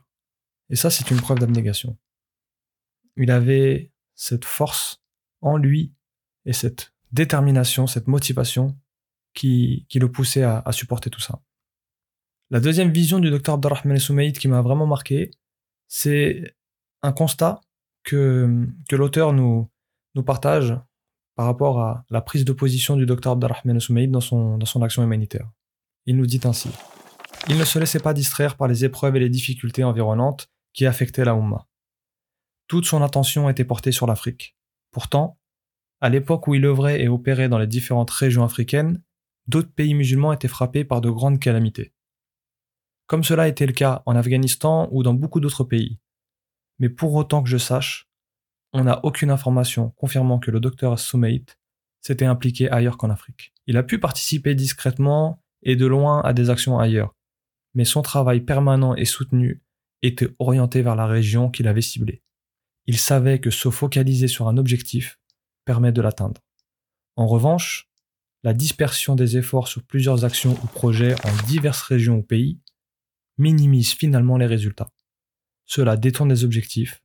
Et 0.69 0.77
ça, 0.77 0.91
c'est 0.91 1.11
une 1.11 1.21
preuve 1.21 1.39
d'abnégation. 1.39 1.99
Il 3.17 3.31
avait 3.31 3.93
cette 4.15 4.45
force 4.45 5.03
en 5.41 5.57
lui 5.57 5.93
et 6.45 6.53
cette 6.53 6.93
détermination, 7.13 7.87
cette 7.87 8.07
motivation 8.07 8.79
qui, 9.35 9.87
qui 9.89 9.99
le 9.99 10.11
poussait 10.11 10.43
à, 10.43 10.65
supporter 10.73 11.11
tout 11.11 11.21
ça. 11.21 11.41
La 12.51 12.61
deuxième 12.61 12.91
vision 12.91 13.19
du 13.19 13.31
docteur 13.31 13.55
Abdelrahman 13.57 13.99
Soumaïd 13.99 14.39
qui 14.39 14.49
m'a 14.49 14.63
vraiment 14.63 14.87
marqué, 14.87 15.31
c'est 15.89 16.57
un 17.03 17.13
constat 17.13 17.61
que, 18.03 18.67
que 18.89 18.97
l'auteur 18.97 19.33
nous, 19.33 19.69
nous 20.15 20.23
partage 20.23 20.77
par 21.41 21.47
rapport 21.47 21.81
à 21.81 22.05
la 22.11 22.21
prise 22.21 22.45
de 22.45 22.53
position 22.53 22.99
du 22.99 23.07
docteur 23.07 23.33
Abdelrahman 23.33 23.81
Soumaïd 23.81 24.11
dans 24.11 24.21
son, 24.21 24.59
dans 24.59 24.67
son 24.67 24.83
action 24.83 25.03
humanitaire. 25.03 25.49
Il 26.05 26.19
nous 26.19 26.27
dit 26.27 26.43
ainsi 26.45 26.69
Il 27.49 27.57
ne 27.57 27.65
se 27.65 27.79
laissait 27.79 27.99
pas 27.99 28.13
distraire 28.13 28.59
par 28.59 28.69
les 28.69 28.85
épreuves 28.85 29.17
et 29.17 29.21
les 29.21 29.31
difficultés 29.31 29.83
environnantes 29.83 30.51
qui 30.75 30.85
affectaient 30.85 31.25
la 31.25 31.35
Oumma. 31.35 31.67
Toute 32.69 32.85
son 32.85 33.03
attention 33.03 33.49
était 33.49 33.65
portée 33.65 33.91
sur 33.91 34.07
l'Afrique. 34.07 34.55
Pourtant, 34.91 35.39
à 36.03 36.11
l'époque 36.11 36.47
où 36.47 36.55
il 36.55 36.67
œuvrait 36.67 37.01
et 37.01 37.09
opérait 37.09 37.49
dans 37.49 37.59
les 37.59 37.67
différentes 37.67 38.11
régions 38.11 38.45
africaines, 38.45 39.03
d'autres 39.47 39.73
pays 39.73 39.95
musulmans 39.95 40.35
étaient 40.35 40.47
frappés 40.47 40.85
par 40.85 41.01
de 41.01 41.09
grandes 41.09 41.41
calamités. 41.41 41.95
Comme 43.07 43.25
cela 43.25 43.49
était 43.49 43.65
le 43.65 43.73
cas 43.73 44.03
en 44.05 44.15
Afghanistan 44.15 44.91
ou 44.93 45.03
dans 45.03 45.15
beaucoup 45.15 45.41
d'autres 45.41 45.65
pays. 45.65 46.01
Mais 46.81 46.91
pour 46.91 47.15
autant 47.15 47.43
que 47.43 47.49
je 47.49 47.57
sache, 47.57 48.10
on 48.73 48.85
n'a 48.85 49.05
aucune 49.05 49.31
information 49.31 49.91
confirmant 49.91 50.39
que 50.39 50.51
le 50.51 50.61
docteur 50.61 50.99
Soumeit 50.99 51.45
s'était 52.01 52.27
impliqué 52.27 52.71
ailleurs 52.71 52.97
qu'en 52.97 53.11
Afrique. 53.11 53.53
Il 53.67 53.77
a 53.77 53.83
pu 53.83 53.99
participer 53.99 54.55
discrètement 54.55 55.43
et 55.63 55.77
de 55.77 55.87
loin 55.87 56.21
à 56.23 56.33
des 56.33 56.51
actions 56.51 56.79
ailleurs, 56.79 57.15
mais 57.75 57.85
son 57.85 58.03
travail 58.03 58.41
permanent 58.41 58.95
et 58.95 59.05
soutenu 59.05 59.63
était 60.03 60.29
orienté 60.39 60.83
vers 60.83 60.97
la 60.97 61.07
région 61.07 61.51
qu'il 61.51 61.69
avait 61.69 61.83
ciblée. 61.83 62.23
Il 62.87 62.99
savait 62.99 63.39
que 63.39 63.51
se 63.51 63.71
focaliser 63.71 64.29
sur 64.29 64.49
un 64.49 64.57
objectif 64.57 65.19
permet 65.65 65.93
de 65.93 66.01
l'atteindre. 66.01 66.41
En 67.17 67.27
revanche, 67.27 67.91
la 68.43 68.55
dispersion 68.55 69.15
des 69.15 69.37
efforts 69.37 69.69
sur 69.69 69.83
plusieurs 69.83 70.25
actions 70.25 70.53
ou 70.63 70.67
projets 70.67 71.15
en 71.27 71.47
diverses 71.47 71.83
régions 71.83 72.19
ou 72.19 72.23
pays 72.23 72.59
minimise 73.37 73.93
finalement 73.93 74.39
les 74.39 74.47
résultats. 74.47 74.89
Cela 75.67 75.97
détourne 75.97 76.31
des 76.31 76.45
objectifs 76.45 77.03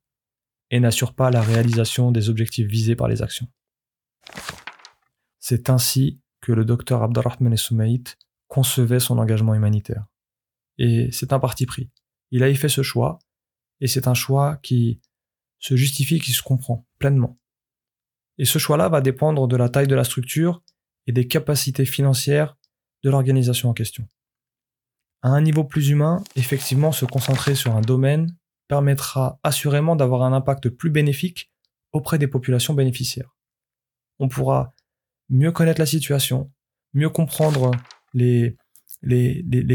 et 0.75 0.79
n'assure 0.81 1.13
pas 1.13 1.31
la 1.31 1.41
réalisation 1.41 2.11
des 2.11 2.29
objectifs 2.29 2.67
visés 2.67 2.97
par 2.97 3.07
les 3.07 3.21
actions. 3.21 3.47
C'est 5.39 5.69
ainsi 5.69 6.19
que 6.41 6.51
le 6.51 6.65
docteur 6.65 7.01
Abdurrahman 7.01 7.55
Soumaït 7.55 8.17
concevait 8.49 8.99
son 8.99 9.17
engagement 9.17 9.53
humanitaire. 9.53 10.05
Et 10.77 11.09
c'est 11.13 11.31
un 11.31 11.39
parti 11.39 11.65
pris. 11.65 11.91
Il 12.31 12.43
a 12.43 12.53
fait 12.55 12.67
ce 12.67 12.83
choix, 12.83 13.19
et 13.79 13.87
c'est 13.87 14.09
un 14.09 14.13
choix 14.13 14.57
qui 14.57 14.99
se 15.59 15.77
justifie, 15.77 16.19
qui 16.19 16.33
se 16.33 16.43
comprend 16.43 16.85
pleinement. 16.99 17.39
Et 18.37 18.43
ce 18.43 18.59
choix-là 18.59 18.89
va 18.89 18.99
dépendre 18.99 19.47
de 19.47 19.55
la 19.55 19.69
taille 19.69 19.87
de 19.87 19.95
la 19.95 20.03
structure 20.03 20.61
et 21.07 21.13
des 21.13 21.25
capacités 21.25 21.85
financières 21.85 22.57
de 23.05 23.09
l'organisation 23.09 23.69
en 23.69 23.73
question. 23.73 24.05
À 25.21 25.29
un 25.29 25.39
niveau 25.39 25.63
plus 25.63 25.87
humain, 25.87 26.21
effectivement, 26.35 26.91
se 26.91 27.05
concentrer 27.05 27.55
sur 27.55 27.77
un 27.77 27.81
domaine 27.81 28.35
permettra 28.67 29.39
assurément 29.43 29.95
d'avoir 29.95 30.23
un 30.23 30.33
impact 30.33 30.69
plus 30.69 30.89
bénéfique 30.89 31.51
auprès 31.91 32.17
des 32.17 32.27
populations 32.27 32.73
bénéficiaires. 32.73 33.35
On 34.19 34.27
pourra 34.27 34.73
mieux 35.29 35.51
connaître 35.51 35.79
la 35.79 35.85
situation, 35.85 36.51
mieux 36.93 37.09
comprendre 37.09 37.71
les, 38.13 38.57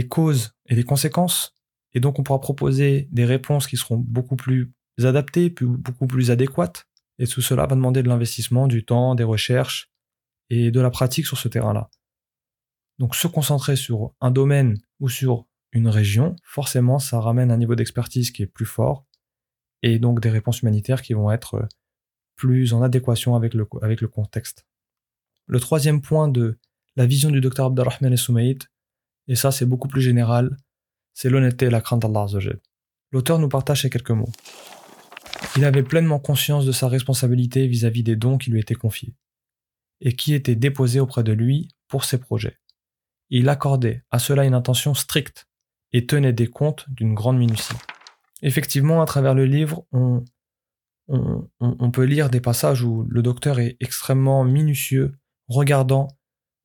causes 0.09 0.53
et 0.67 0.75
les 0.75 0.85
conséquences, 0.85 1.55
et 1.93 2.01
donc 2.01 2.19
on 2.19 2.23
pourra 2.23 2.41
proposer 2.41 3.09
des 3.11 3.25
réponses 3.25 3.67
qui 3.67 3.77
seront 3.77 3.97
beaucoup 3.97 4.37
plus 4.37 4.73
adaptées, 5.03 5.55
beaucoup 5.61 6.07
plus 6.07 6.31
adéquates, 6.31 6.87
et 7.19 7.27
tout 7.27 7.43
cela 7.43 7.67
va 7.67 7.75
demander 7.75 8.03
de 8.03 8.09
l'investissement, 8.09 8.67
du 8.67 8.85
temps, 8.85 9.15
des 9.15 9.25
recherches 9.25 9.91
et 10.49 10.71
de 10.71 10.81
la 10.81 10.91
pratique 10.91 11.27
sur 11.27 11.39
ce 11.39 11.49
terrain-là. 11.49 11.91
Donc 12.99 13.15
se 13.15 13.27
concentrer 13.27 13.77
sur 13.77 14.15
un 14.21 14.31
domaine 14.31 14.79
ou 15.01 15.09
sur 15.09 15.47
une 15.73 15.89
région, 15.89 16.37
forcément 16.43 16.99
ça 16.99 17.21
ramène 17.21 17.51
un 17.51 17.57
niveau 17.57 17.75
d'expertise 17.75 18.31
qui 18.31 18.43
est 18.43 18.47
plus 18.47 18.67
fort 18.67 19.07
et 19.83 19.99
donc 19.99 20.21
des 20.21 20.31
réponses 20.31 20.63
humanitaires 20.63 21.03
qui 21.03 21.15
vont 21.15 21.31
être 21.31 21.69
plus 22.37 22.73
en 22.73 22.83
adéquation 22.83 23.35
avec 23.35 23.55
le, 23.55 23.67
avec 23.83 24.01
le 24.01 24.09
contexte. 24.09 24.67
Le 25.47 25.61
troisième 25.61 26.01
point 26.01 26.29
de 26.29 26.59
la 26.97 27.07
vision 27.07 27.31
du 27.31 27.41
docteur 27.41 27.67
Abdelrahman 27.67 28.17
Soumaïd, 28.17 28.65
et 29.29 29.37
ça 29.37 29.53
c'est 29.53 29.67
beaucoup 29.67 29.89
plus 29.89 30.03
général, 30.03 30.57
c'est 31.15 31.31
l'honnêteté 31.31 31.67
et 31.67 31.71
la 31.71 31.81
crainte 31.81 32.03
d'Allah 32.03 32.27
L'auteur 33.13 33.39
nous 33.39 33.49
partage 33.49 33.83
ces 33.83 33.91
quelques 33.91 34.11
mots. 34.11 34.31
Il 35.57 35.65
avait 35.65 35.83
pleinement 35.83 36.21
conscience 36.21 36.65
de 36.65 36.73
sa 36.73 36.89
responsabilité 36.89 37.67
vis-à-vis 37.67 38.03
des 38.03 38.17
dons 38.17 38.39
qui 38.39 38.51
lui 38.51 38.61
étaient 38.61 38.75
confiés, 38.75 39.15
et 40.01 40.15
qui 40.15 40.35
étaient 40.35 40.55
déposés 40.55 41.01
auprès 41.01 41.25
de 41.25 41.33
lui 41.33 41.69
pour 41.89 42.05
ses 42.05 42.19
projets. 42.19 42.59
Il 43.31 43.49
accordait 43.49 44.05
à 44.11 44.19
cela 44.19 44.45
une 44.45 44.55
intention 44.55 44.95
stricte 44.95 45.50
et 45.93 46.07
tenait 46.07 46.33
des 46.33 46.47
comptes 46.47 46.87
d'une 46.89 47.15
grande 47.15 47.39
minutie. 47.39 47.75
Effectivement, 48.43 49.03
à 49.03 49.07
travers 49.07 49.35
le 49.35 49.45
livre, 49.45 49.85
on, 49.93 50.23
peut 51.93 52.05
lire 52.05 52.31
des 52.31 52.41
passages 52.41 52.83
où 52.83 53.07
le 53.09 53.23
docteur 53.23 53.59
est 53.59 53.77
extrêmement 53.81 54.45
minutieux, 54.45 55.13
regardant, 55.49 56.09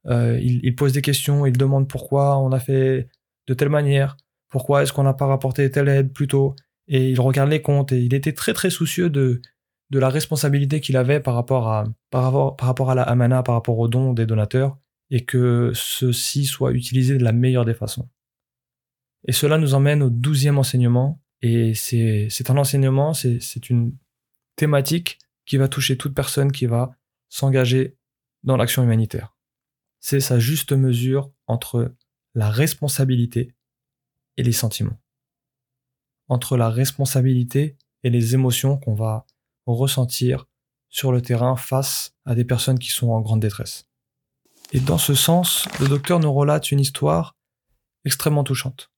euh, 0.08 0.39
il, 0.39 0.75
pose 0.75 0.94
des 0.94 1.01
questions, 1.01 1.46
il 1.46 1.58
demande 1.58 1.89
pourquoi 1.89 2.38
on 2.38 2.51
a 2.51 2.60
fait 2.60 3.10
de 3.48 3.53
telle 3.53 3.70
manière, 3.70 4.17
pourquoi 4.50 4.84
est-ce 4.84 4.94
qu'on 4.94 5.03
n'a 5.03 5.13
pas 5.13 5.25
rapporté 5.25 5.70
telle 5.72 5.89
aide 5.89 6.13
plus 6.13 6.27
tôt, 6.27 6.55
et 6.88 7.10
il 7.10 7.20
regarde 7.20 7.50
les 7.50 7.62
comptes 7.62 7.91
et 7.91 8.00
il 8.00 8.13
était 8.13 8.34
très 8.34 8.53
très 8.53 8.70
soucieux 8.70 9.10
de, 9.10 9.41
de 9.89 10.00
la 10.00 10.10
responsabilité 10.10 10.79
qu'il 10.79 10.98
avait 10.98 11.20
par 11.20 11.34
rapport, 11.34 11.67
à, 11.67 11.86
par, 12.12 12.24
rapport, 12.24 12.55
par 12.55 12.67
rapport 12.67 12.91
à 12.91 12.96
la 12.96 13.03
amana, 13.03 13.44
par 13.44 13.55
rapport 13.55 13.79
aux 13.79 13.88
dons 13.88 14.13
des 14.13 14.25
donateurs, 14.25 14.77
et 15.10 15.25
que 15.25 15.72
ceci 15.74 16.46
soit 16.46 16.72
utilisé 16.72 17.17
de 17.17 17.24
la 17.24 17.32
meilleure 17.32 17.65
des 17.65 17.74
façons. 17.74 18.08
Et 19.27 19.32
cela 19.32 19.58
nous 19.58 19.74
emmène 19.74 20.03
au 20.03 20.10
douzième 20.10 20.58
enseignement, 20.58 21.22
et 21.41 21.74
c'est 21.74 22.50
un 22.50 22.58
enseignement, 22.58 23.13
c'est 23.13 23.70
une 23.70 23.96
thématique 24.55 25.20
qui 25.46 25.58
va 25.58 25.67
toucher 25.67 25.98
toute 25.98 26.13
personne 26.13 26.51
qui 26.51 26.65
va 26.65 26.96
s'engager 27.29 27.98
dans 28.44 28.58
l'action 28.58 28.84
humanitaire. 28.84 29.36
C'est 30.00 30.20
sa 30.20 30.39
juste 30.39 30.72
mesure 30.72 31.32
entre 31.48 31.94
la 32.36 32.50
responsabilité 32.50 33.53
et 34.38 34.44
les 34.44 34.51
sentiments 34.51 35.00
entre 36.29 36.58
la 36.58 36.70
responsabilité 36.70 37.77
et 38.03 38.10
les 38.10 38.34
émotions 38.34 38.77
qu'on 38.77 38.94
va 38.94 39.25
ressentir 39.65 40.46
sur 40.89 41.12
le 41.12 41.22
terrain 41.22 41.55
face 41.55 42.15
à 42.25 42.36
des 42.36 42.46
personnes 42.46 42.79
qui 42.79 42.89
sont 42.89 43.10
en 43.10 43.22
grande 43.22 43.41
détresse. 43.41 43.88
Et 44.72 44.79
dans 44.79 44.98
ce 44.98 45.13
sens, 45.13 45.67
le 45.79 45.88
docteur 45.88 46.20
nous 46.20 46.34
relate 46.34 46.72
une 46.72 46.79
histoire 46.79 47.36
extrêmement 48.05 48.44
touchante, 48.44 48.91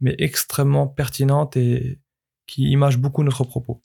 mais 0.00 0.14
extrêmement 0.18 0.86
pertinente 0.86 1.56
et 1.56 2.00
qui 2.46 2.70
image 2.70 2.98
beaucoup 2.98 3.22
notre 3.22 3.44
propos. 3.44 3.82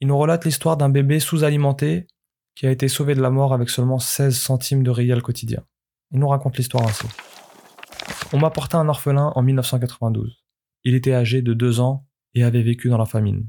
Il 0.00 0.08
nous 0.08 0.18
relate 0.18 0.44
l'histoire 0.44 0.76
d'un 0.76 0.88
bébé 0.88 1.20
sous-alimenté 1.20 2.06
qui 2.54 2.66
a 2.66 2.70
été 2.70 2.88
sauvé 2.88 3.14
de 3.14 3.20
la 3.20 3.30
mort 3.30 3.52
avec 3.52 3.68
seulement 3.70 3.98
16 3.98 4.38
centimes 4.38 4.82
de 4.82 4.90
réal 4.90 5.22
quotidien. 5.22 5.64
Il 6.12 6.18
nous 6.18 6.28
raconte 6.28 6.56
l'histoire 6.56 6.86
ainsi. 6.86 7.06
On 8.32 8.38
m'a 8.38 8.50
porté 8.50 8.76
un 8.76 8.88
orphelin 8.88 9.32
en 9.34 9.42
1992. 9.42 10.44
Il 10.84 10.94
était 10.94 11.14
âgé 11.14 11.42
de 11.42 11.52
deux 11.52 11.80
ans 11.80 12.06
et 12.34 12.44
avait 12.44 12.62
vécu 12.62 12.88
dans 12.88 12.98
la 12.98 13.06
famine. 13.06 13.48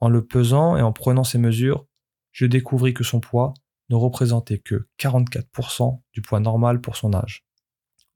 En 0.00 0.08
le 0.08 0.24
pesant 0.24 0.76
et 0.76 0.82
en 0.82 0.92
prenant 0.92 1.24
ses 1.24 1.38
mesures, 1.38 1.86
je 2.32 2.46
découvris 2.46 2.94
que 2.94 3.04
son 3.04 3.20
poids 3.20 3.54
ne 3.88 3.96
représentait 3.96 4.58
que 4.58 4.88
44% 4.98 6.00
du 6.12 6.22
poids 6.22 6.40
normal 6.40 6.80
pour 6.80 6.96
son 6.96 7.14
âge. 7.14 7.46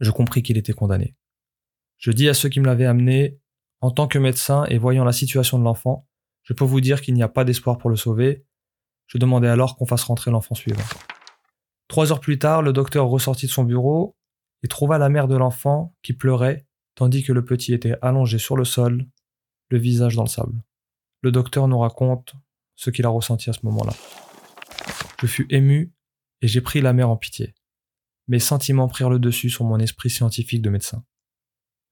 Je 0.01 0.11
compris 0.11 0.43
qu'il 0.43 0.59
était 0.59 0.73
condamné. 0.73 1.17
Je 2.01 2.11
dis 2.11 2.29
à 2.29 2.35
ceux 2.35 2.49
qui 2.49 2.61
me 2.61 2.67
l'avaient 2.67 2.87
amené, 2.87 3.39
en 3.83 3.91
tant 3.91 4.09
que 4.09 4.19
médecin 4.19 4.65
et 4.65 4.79
voyant 4.79 5.05
la 5.05 5.13
situation 5.13 5.59
de 5.59 5.65
l'enfant, 5.65 6.09
je 6.43 6.55
peux 6.55 6.65
vous 6.65 6.81
dire 6.81 7.03
qu'il 7.03 7.15
n'y 7.15 7.23
a 7.23 7.29
pas 7.29 7.45
d'espoir 7.45 7.79
pour 7.79 7.91
le 7.91 7.97
sauver. 7.97 8.45
Je 9.07 9.19
demandai 9.19 9.49
alors 9.49 9.77
qu'on 9.77 9.87
fasse 9.87 10.05
rentrer 10.05 10.31
l'enfant 10.31 10.55
suivant. 10.55 10.83
Trois 11.89 12.11
heures 12.11 12.21
plus 12.21 12.39
tard, 12.39 12.63
le 12.63 12.73
docteur 12.73 13.07
ressortit 13.07 13.47
de 13.47 13.51
son 13.51 13.65
bureau 13.65 14.17
et 14.63 14.69
trouva 14.69 14.99
la 14.99 15.09
mère 15.09 15.29
de 15.29 15.37
l'enfant 15.37 15.95
qui 16.03 16.13
pleurait 16.13 16.67
tandis 16.95 17.23
que 17.23 17.33
le 17.33 17.45
petit 17.45 17.73
était 17.73 17.97
allongé 18.03 18.39
sur 18.39 18.57
le 18.57 18.65
sol, 18.65 19.07
le 19.69 19.79
visage 19.79 20.17
dans 20.17 20.23
le 20.23 20.29
sable. 20.29 20.63
Le 21.23 21.33
docteur 21.33 21.69
nous 21.69 21.79
raconte 21.79 22.35
ce 22.77 22.91
qu'il 22.91 23.07
a 23.07 23.11
ressenti 23.11 23.51
à 23.51 23.53
ce 23.53 23.61
moment-là. 23.65 23.93
Je 25.21 25.27
fus 25.27 25.47
ému 25.51 25.93
et 26.41 26.49
j'ai 26.49 26.61
pris 26.61 26.81
la 26.81 26.93
mère 26.93 27.11
en 27.11 27.17
pitié. 27.17 27.55
Mes 28.29 28.39
sentiments 28.39 28.89
prirent 28.89 29.11
le 29.11 29.19
dessus 29.19 29.51
sur 29.51 29.65
mon 29.65 29.79
esprit 29.79 30.11
scientifique 30.11 30.63
de 30.63 30.71
médecin. 30.71 31.05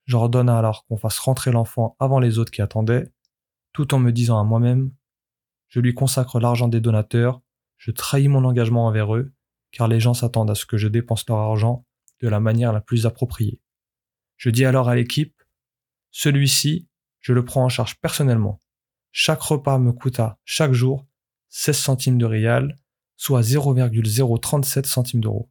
J'ordonna 0.08 0.58
alors 0.58 0.86
qu'on 0.86 0.96
fasse 0.96 1.18
rentrer 1.18 1.52
l'enfant 1.52 1.94
avant 2.00 2.18
les 2.18 2.38
autres 2.38 2.50
qui 2.50 2.62
attendaient, 2.62 3.12
tout 3.74 3.92
en 3.92 3.98
me 3.98 4.10
disant 4.10 4.40
à 4.40 4.44
moi-même 4.44 4.90
Je 5.68 5.80
lui 5.80 5.92
consacre 5.92 6.40
l'argent 6.40 6.66
des 6.66 6.80
donateurs, 6.80 7.42
je 7.76 7.90
trahis 7.90 8.28
mon 8.28 8.44
engagement 8.44 8.86
envers 8.86 9.14
eux, 9.14 9.34
car 9.70 9.86
les 9.86 10.00
gens 10.00 10.14
s'attendent 10.14 10.50
à 10.50 10.54
ce 10.54 10.64
que 10.64 10.78
je 10.78 10.88
dépense 10.88 11.28
leur 11.28 11.36
argent 11.36 11.84
de 12.22 12.28
la 12.28 12.40
manière 12.40 12.72
la 12.72 12.80
plus 12.80 13.04
appropriée. 13.04 13.60
Je 14.38 14.48
dis 14.48 14.64
alors 14.64 14.88
à 14.88 14.94
l'équipe, 14.94 15.42
celui-ci, 16.10 16.88
je 17.20 17.34
le 17.34 17.44
prends 17.44 17.64
en 17.64 17.68
charge 17.68 18.00
personnellement. 18.00 18.60
Chaque 19.12 19.42
repas 19.42 19.78
me 19.78 19.92
coûta 19.92 20.38
chaque 20.46 20.72
jour 20.72 21.06
16 21.50 21.76
centimes 21.76 22.18
de 22.18 22.24
rial, 22.24 22.78
soit 23.18 23.42
0,037 23.42 24.86
centimes 24.86 25.20
d'euros. 25.20 25.50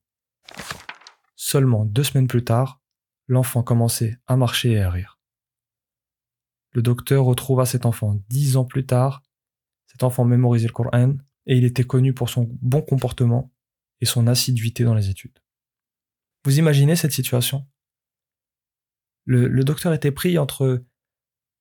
Seulement 1.36 1.86
deux 1.86 2.04
semaines 2.04 2.28
plus 2.28 2.44
tard, 2.44 2.82
l'enfant 3.27 3.63
commençait 3.63 4.17
à 4.27 4.38
marcher 4.38 4.72
et 4.72 4.81
à 4.81 4.89
rire. 4.89 5.19
Le 6.72 6.81
docteur 6.81 7.25
retrouva 7.25 7.65
cet 7.65 7.86
enfant 7.86 8.22
dix 8.29 8.57
ans 8.57 8.65
plus 8.65 8.86
tard. 8.86 9.24
Cet 9.88 10.03
enfant 10.03 10.25
mémorisait 10.25 10.67
le 10.67 10.74
Coran 10.74 11.15
et 11.46 11.57
il 11.57 11.63
était 11.63 11.84
connu 11.84 12.13
pour 12.13 12.29
son 12.29 12.48
bon 12.62 12.81
comportement 12.81 13.51
et 14.01 14.05
son 14.05 14.27
assiduité 14.27 14.84
dans 14.84 14.93
les 14.93 15.10
études. 15.10 15.39
Vous 16.43 16.60
imaginez 16.60 16.96
cette 16.96 17.13
situation? 17.13 17.67
Le, 19.25 19.63
docteur 19.65 19.93
était 19.93 20.12
pris 20.12 20.38
entre 20.38 20.86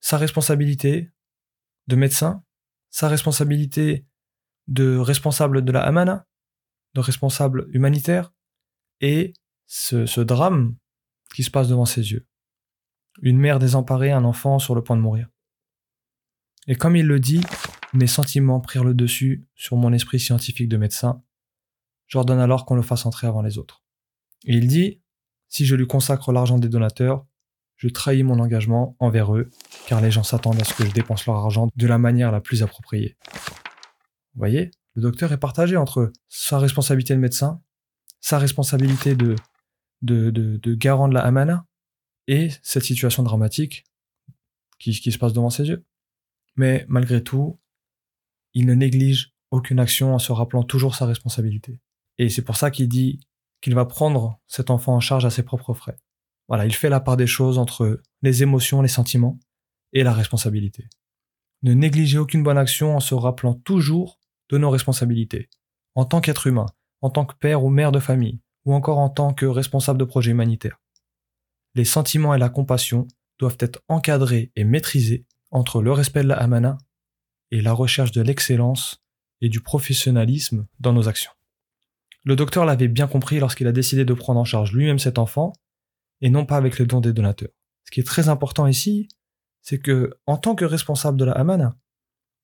sa 0.01 0.19
responsabilité 0.19 1.11
de 1.89 1.97
médecin, 1.97 2.45
sa 2.91 3.09
responsabilité 3.09 4.07
de 4.69 4.97
responsable 4.97 5.65
de 5.65 5.73
la 5.73 5.83
Amana, 5.83 6.29
de 6.95 7.01
responsable 7.01 7.67
humanitaire, 7.71 8.33
et 9.01 9.33
ce, 9.67 10.07
ce, 10.07 10.21
drame 10.21 10.77
qui 11.37 11.43
se 11.43 11.51
passe 11.51 11.69
devant 11.69 11.85
ses 11.85 12.13
yeux. 12.13 12.27
Une 13.21 13.37
mère 13.37 13.59
désemparée, 13.59 14.11
un 14.11 14.25
enfant 14.25 14.59
sur 14.59 14.75
le 14.75 14.83
point 14.83 14.97
de 14.97 15.03
mourir. 15.03 15.29
Et 16.67 16.77
comme 16.77 16.97
il 16.97 17.07
le 17.07 17.21
dit, 17.21 17.43
mes 17.93 18.07
sentiments 18.07 18.59
prirent 18.59 18.85
le 18.85 18.95
dessus 18.95 19.47
sur 19.55 19.77
mon 19.77 19.93
esprit 19.93 20.19
scientifique 20.19 20.71
de 20.71 20.79
médecin. 20.79 21.23
J'ordonne 22.07 22.39
alors 22.39 22.65
qu'on 22.65 22.75
le 22.75 22.81
fasse 22.81 23.05
entrer 23.05 23.27
avant 23.27 23.43
les 23.43 23.59
autres. 23.59 23.85
Et 24.47 24.55
il 24.55 24.67
dit, 24.67 25.03
si 25.49 25.67
je 25.67 25.77
lui 25.77 25.87
consacre 25.87 26.33
l'argent 26.33 26.59
des 26.59 26.71
donateurs, 26.71 27.27
je 27.77 27.89
trahis 27.89 28.23
mon 28.23 28.39
engagement 28.39 28.97
envers 28.99 29.37
eux, 29.37 29.51
car 29.89 30.01
les 30.01 30.11
gens 30.11 30.23
s'attendent 30.23 30.63
à 30.63 30.65
ce 30.65 30.73
que 30.73 30.87
je 30.87 30.93
dépense 30.93 31.27
leur 31.27 31.37
argent 31.37 31.69
de 31.77 31.87
la 31.87 31.99
manière 31.99 32.33
la 32.33 32.41
plus 32.41 32.63
appropriée. 32.63 33.19
Vous 34.33 34.39
voyez, 34.39 34.71
le 34.95 35.03
docteur 35.03 35.33
est 35.33 35.39
partagé 35.39 35.77
entre 35.77 36.11
sa 36.29 36.59
responsabilité 36.59 37.15
de 37.15 37.21
médecin 37.21 37.61
sa 38.27 38.39
responsabilité 38.39 39.15
de, 39.15 39.37
de, 40.03 40.31
de, 40.31 40.75
garant 40.75 41.09
de 41.09 41.15
la 41.15 41.25
Amana 41.25 41.67
et 42.27 42.51
cette 42.63 42.85
situation 42.85 43.23
dramatique 43.23 43.85
qui, 44.79 44.93
qui 44.93 45.13
se 45.13 45.19
passe 45.19 45.33
devant 45.33 45.51
ses 45.51 45.69
yeux. 45.69 45.85
Mais 46.57 46.85
malgré 46.89 47.23
tout, 47.23 47.59
il 48.55 48.67
ne 48.67 48.75
néglige 48.75 49.35
aucune 49.51 49.79
action 49.79 50.15
en 50.15 50.19
se 50.19 50.33
rappelant 50.33 50.63
toujours 50.63 50.95
sa 50.95 51.07
responsabilité. 51.07 51.81
Et 52.19 52.29
c'est 52.29 52.43
pour 52.43 52.57
ça 52.57 52.71
qu'il 52.71 52.89
dit 52.89 53.21
qu'il 53.61 53.75
va 53.75 53.85
prendre 53.85 54.41
cet 54.47 54.71
enfant 54.71 54.95
en 54.95 55.01
charge 55.01 55.25
à 55.25 55.31
ses 55.31 55.43
propres 55.43 55.75
frais. 55.75 55.97
Voilà, 56.49 56.67
il 56.67 56.75
fait 56.75 56.89
la 56.89 57.01
part 57.01 57.17
des 57.17 57.27
choses 57.27 57.59
entre 57.59 58.01
les 58.23 58.43
émotions, 58.43 58.83
les 58.83 58.89
sentiments 58.89 59.39
et 59.93 60.03
la 60.03 60.13
responsabilité. 60.13 60.89
Ne 61.63 61.75
négligez 61.75 62.19
aucune 62.19 62.43
bonne 62.43 62.59
action 62.59 62.97
en 62.97 63.01
se 63.01 63.15
rappelant 63.15 63.55
toujours 63.55 64.21
de 64.51 64.59
nos 64.59 64.71
responsabilités. 64.71 65.49
En 65.95 66.05
tant 66.05 66.21
qu'être 66.21 66.47
humain, 66.47 66.67
en 67.01 67.11
tant 67.11 67.25
que 67.25 67.35
père 67.35 67.65
ou 67.65 67.71
mère 67.71 67.93
de 67.93 67.99
famille, 67.99 68.41
ou 68.67 68.75
encore 68.75 68.99
en 68.99 69.09
tant 69.09 69.33
que 69.33 69.47
responsable 69.47 69.99
de 69.99 70.05
projet 70.05 70.33
humanitaire. 70.33 70.79
Les 71.75 71.85
sentiments 71.85 72.35
et 72.35 72.39
la 72.39 72.51
compassion 72.51 73.09
doivent 73.39 73.57
être 73.61 73.83
encadrés 73.89 74.53
et 74.57 74.65
maîtrisés 74.65 75.25
entre 75.51 75.81
le 75.81 75.93
respect 75.93 76.23
de 76.23 76.29
la 76.29 76.37
Hamana 76.37 76.77
et 77.51 77.63
la 77.63 77.73
recherche 77.73 78.13
de 78.13 78.21
l'excellence 78.23 79.03
et 79.41 79.49
du 79.49 79.61
professionnalisme 79.61 80.67
dans 80.81 80.93
nos 80.93 81.09
actions. 81.09 81.33
Le 82.25 82.35
docteur 82.35 82.65
l'avait 82.65 82.89
bien 82.89 83.07
compris 83.07 83.39
lorsqu'il 83.39 83.69
a 83.69 83.73
décidé 83.73 84.05
de 84.05 84.15
prendre 84.15 84.41
en 84.41 84.45
charge 84.45 84.73
lui-même 84.73 84.99
cet 84.99 85.19
enfant 85.19 85.53
et 86.21 86.29
non 86.29 86.45
pas 86.45 86.57
avec 86.57 86.79
le 86.79 86.87
don 86.87 87.01
des 87.01 87.13
donateurs. 87.13 87.53
Ce 87.85 87.93
qui 87.93 88.01
est 88.01 88.05
très 88.05 88.29
important 88.29 88.67
ici, 88.67 89.09
c'est 89.63 89.79
que, 89.79 90.13
en 90.27 90.37
tant 90.37 90.57
que 90.57 90.65
responsable 90.65 91.19
de 91.19 91.25
la 91.25 91.33
Hamana, 91.33 91.77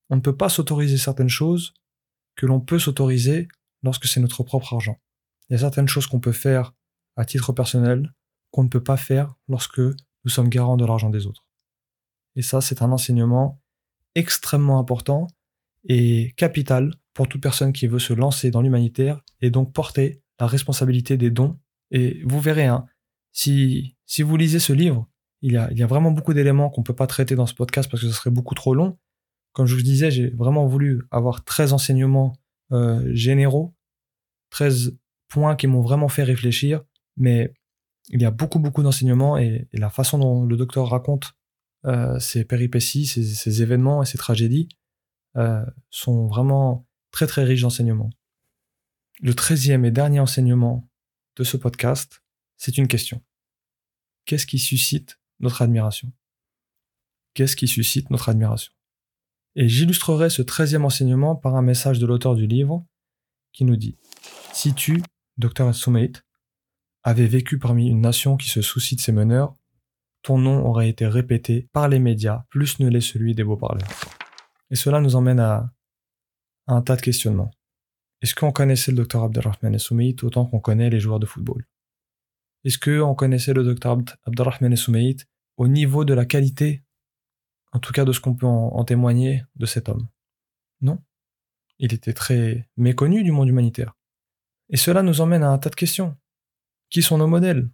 on 0.08 0.16
ne 0.16 0.20
peut 0.20 0.36
pas 0.36 0.48
s'autoriser 0.48 0.98
certaines 0.98 1.28
choses 1.28 1.74
que 2.36 2.46
l'on 2.46 2.60
peut 2.60 2.78
s'autoriser 2.78 3.48
lorsque 3.82 4.06
c'est 4.06 4.20
notre 4.20 4.44
propre 4.44 4.74
argent. 4.74 4.98
Il 5.48 5.52
y 5.52 5.56
a 5.56 5.58
certaines 5.58 5.88
choses 5.88 6.06
qu'on 6.06 6.20
peut 6.20 6.32
faire 6.32 6.72
à 7.16 7.24
titre 7.24 7.52
personnel 7.52 8.12
qu'on 8.50 8.64
ne 8.64 8.68
peut 8.68 8.82
pas 8.82 8.96
faire 8.96 9.34
lorsque 9.48 9.78
nous 9.78 10.30
sommes 10.30 10.48
garants 10.48 10.76
de 10.76 10.84
l'argent 10.84 11.10
des 11.10 11.26
autres. 11.26 11.44
Et 12.36 12.42
ça, 12.42 12.60
c'est 12.60 12.82
un 12.82 12.92
enseignement 12.92 13.60
extrêmement 14.14 14.78
important 14.78 15.26
et 15.84 16.32
capital 16.36 16.94
pour 17.14 17.28
toute 17.28 17.42
personne 17.42 17.72
qui 17.72 17.86
veut 17.86 17.98
se 17.98 18.12
lancer 18.12 18.50
dans 18.50 18.62
l'humanitaire 18.62 19.20
et 19.40 19.50
donc 19.50 19.72
porter 19.72 20.22
la 20.38 20.46
responsabilité 20.46 21.16
des 21.16 21.30
dons. 21.30 21.58
Et 21.90 22.22
vous 22.24 22.40
verrez, 22.40 22.66
hein, 22.66 22.86
si, 23.32 23.96
si 24.06 24.22
vous 24.22 24.36
lisez 24.36 24.60
ce 24.60 24.72
livre, 24.72 25.08
il 25.40 25.52
y 25.52 25.56
a, 25.56 25.70
il 25.72 25.78
y 25.78 25.82
a 25.82 25.86
vraiment 25.86 26.12
beaucoup 26.12 26.34
d'éléments 26.34 26.70
qu'on 26.70 26.82
ne 26.82 26.86
peut 26.86 26.94
pas 26.94 27.06
traiter 27.06 27.34
dans 27.34 27.46
ce 27.46 27.54
podcast 27.54 27.90
parce 27.90 28.02
que 28.02 28.08
ce 28.08 28.14
serait 28.14 28.30
beaucoup 28.30 28.54
trop 28.54 28.74
long. 28.74 28.98
Comme 29.52 29.66
je 29.66 29.74
vous 29.74 29.82
disais, 29.82 30.10
j'ai 30.10 30.30
vraiment 30.30 30.66
voulu 30.66 31.02
avoir 31.10 31.44
13 31.44 31.72
enseignements 31.72 32.32
euh, 32.70 33.10
généraux, 33.12 33.74
13 34.50 34.96
points 35.32 35.56
qui 35.56 35.66
m'ont 35.66 35.80
vraiment 35.80 36.08
fait 36.08 36.24
réfléchir, 36.24 36.82
mais 37.16 37.54
il 38.10 38.20
y 38.20 38.24
a 38.26 38.30
beaucoup, 38.30 38.58
beaucoup 38.58 38.82
d'enseignements 38.82 39.38
et, 39.38 39.66
la 39.72 39.88
façon 39.88 40.18
dont 40.18 40.44
le 40.44 40.56
docteur 40.56 40.88
raconte 40.90 41.32
euh, 41.86 42.18
ces 42.18 42.44
péripéties, 42.44 43.06
ces, 43.06 43.62
événements 43.62 44.02
et 44.02 44.06
ces 44.06 44.18
tragédies 44.18 44.68
euh, 45.36 45.64
sont 45.90 46.26
vraiment 46.26 46.86
très, 47.10 47.26
très 47.26 47.44
riches 47.44 47.62
d'enseignements. 47.62 48.10
Le 49.20 49.34
treizième 49.34 49.84
et 49.86 49.90
dernier 49.90 50.20
enseignement 50.20 50.88
de 51.36 51.44
ce 51.44 51.56
podcast, 51.56 52.22
c'est 52.58 52.76
une 52.76 52.88
question. 52.88 53.22
Qu'est-ce 54.26 54.46
qui 54.46 54.58
suscite 54.58 55.18
notre 55.40 55.62
admiration? 55.62 56.12
Qu'est-ce 57.34 57.56
qui 57.56 57.68
suscite 57.68 58.10
notre 58.10 58.28
admiration? 58.28 58.72
Et 59.54 59.68
j'illustrerai 59.68 60.28
ce 60.28 60.42
treizième 60.42 60.84
enseignement 60.84 61.36
par 61.36 61.56
un 61.56 61.62
message 61.62 61.98
de 61.98 62.06
l'auteur 62.06 62.34
du 62.34 62.46
livre 62.46 62.84
qui 63.52 63.64
nous 63.64 63.76
dit 63.76 63.96
Si 64.52 64.74
tu, 64.74 65.02
Dr. 65.42 65.74
Soumeit, 65.74 66.12
avais 67.02 67.26
vécu 67.26 67.58
parmi 67.58 67.88
une 67.88 68.00
nation 68.00 68.36
qui 68.36 68.48
se 68.48 68.62
soucie 68.62 68.96
de 68.96 69.00
ses 69.00 69.12
meneurs, 69.12 69.56
ton 70.22 70.38
nom 70.38 70.64
aurait 70.66 70.88
été 70.88 71.06
répété 71.06 71.68
par 71.72 71.88
les 71.88 71.98
médias, 71.98 72.44
plus 72.48 72.78
ne 72.78 72.88
l'est 72.88 73.00
celui 73.00 73.34
des 73.34 73.42
beaux-parleurs. 73.42 73.88
Et 74.70 74.76
cela 74.76 75.00
nous 75.00 75.16
emmène 75.16 75.40
à, 75.40 75.72
un 76.68 76.80
tas 76.80 76.96
de 76.96 77.02
questionnements. 77.02 77.50
Est-ce 78.22 78.36
qu'on 78.36 78.52
connaissait 78.52 78.92
le 78.92 79.04
Dr. 79.04 79.24
Abdelrahman 79.24 79.78
Soumeit 79.78 80.22
autant 80.22 80.46
qu'on 80.46 80.60
connaît 80.60 80.90
les 80.90 81.00
joueurs 81.00 81.18
de 81.18 81.26
football? 81.26 81.66
Est-ce 82.64 82.78
qu'on 82.78 83.16
connaissait 83.16 83.52
le 83.52 83.64
Dr. 83.64 83.96
Abdelrahman 84.24 84.76
Soumeit 84.76 85.16
au 85.56 85.66
niveau 85.66 86.04
de 86.04 86.14
la 86.14 86.24
qualité? 86.24 86.84
En 87.72 87.80
tout 87.80 87.92
cas 87.92 88.04
de 88.04 88.12
ce 88.12 88.20
qu'on 88.20 88.34
peut 88.34 88.46
en, 88.46 88.84
témoigner 88.84 89.42
de 89.56 89.66
cet 89.66 89.88
homme. 89.88 90.06
Non. 90.82 91.02
Il 91.78 91.92
était 91.92 92.12
très 92.12 92.68
méconnu 92.76 93.24
du 93.24 93.32
monde 93.32 93.48
humanitaire. 93.48 93.96
Et 94.72 94.76
cela 94.76 95.02
nous 95.02 95.20
emmène 95.20 95.42
à 95.42 95.50
un 95.50 95.58
tas 95.58 95.70
de 95.70 95.74
questions. 95.74 96.16
Qui 96.90 97.02
sont 97.02 97.18
nos 97.18 97.28
modèles? 97.28 97.70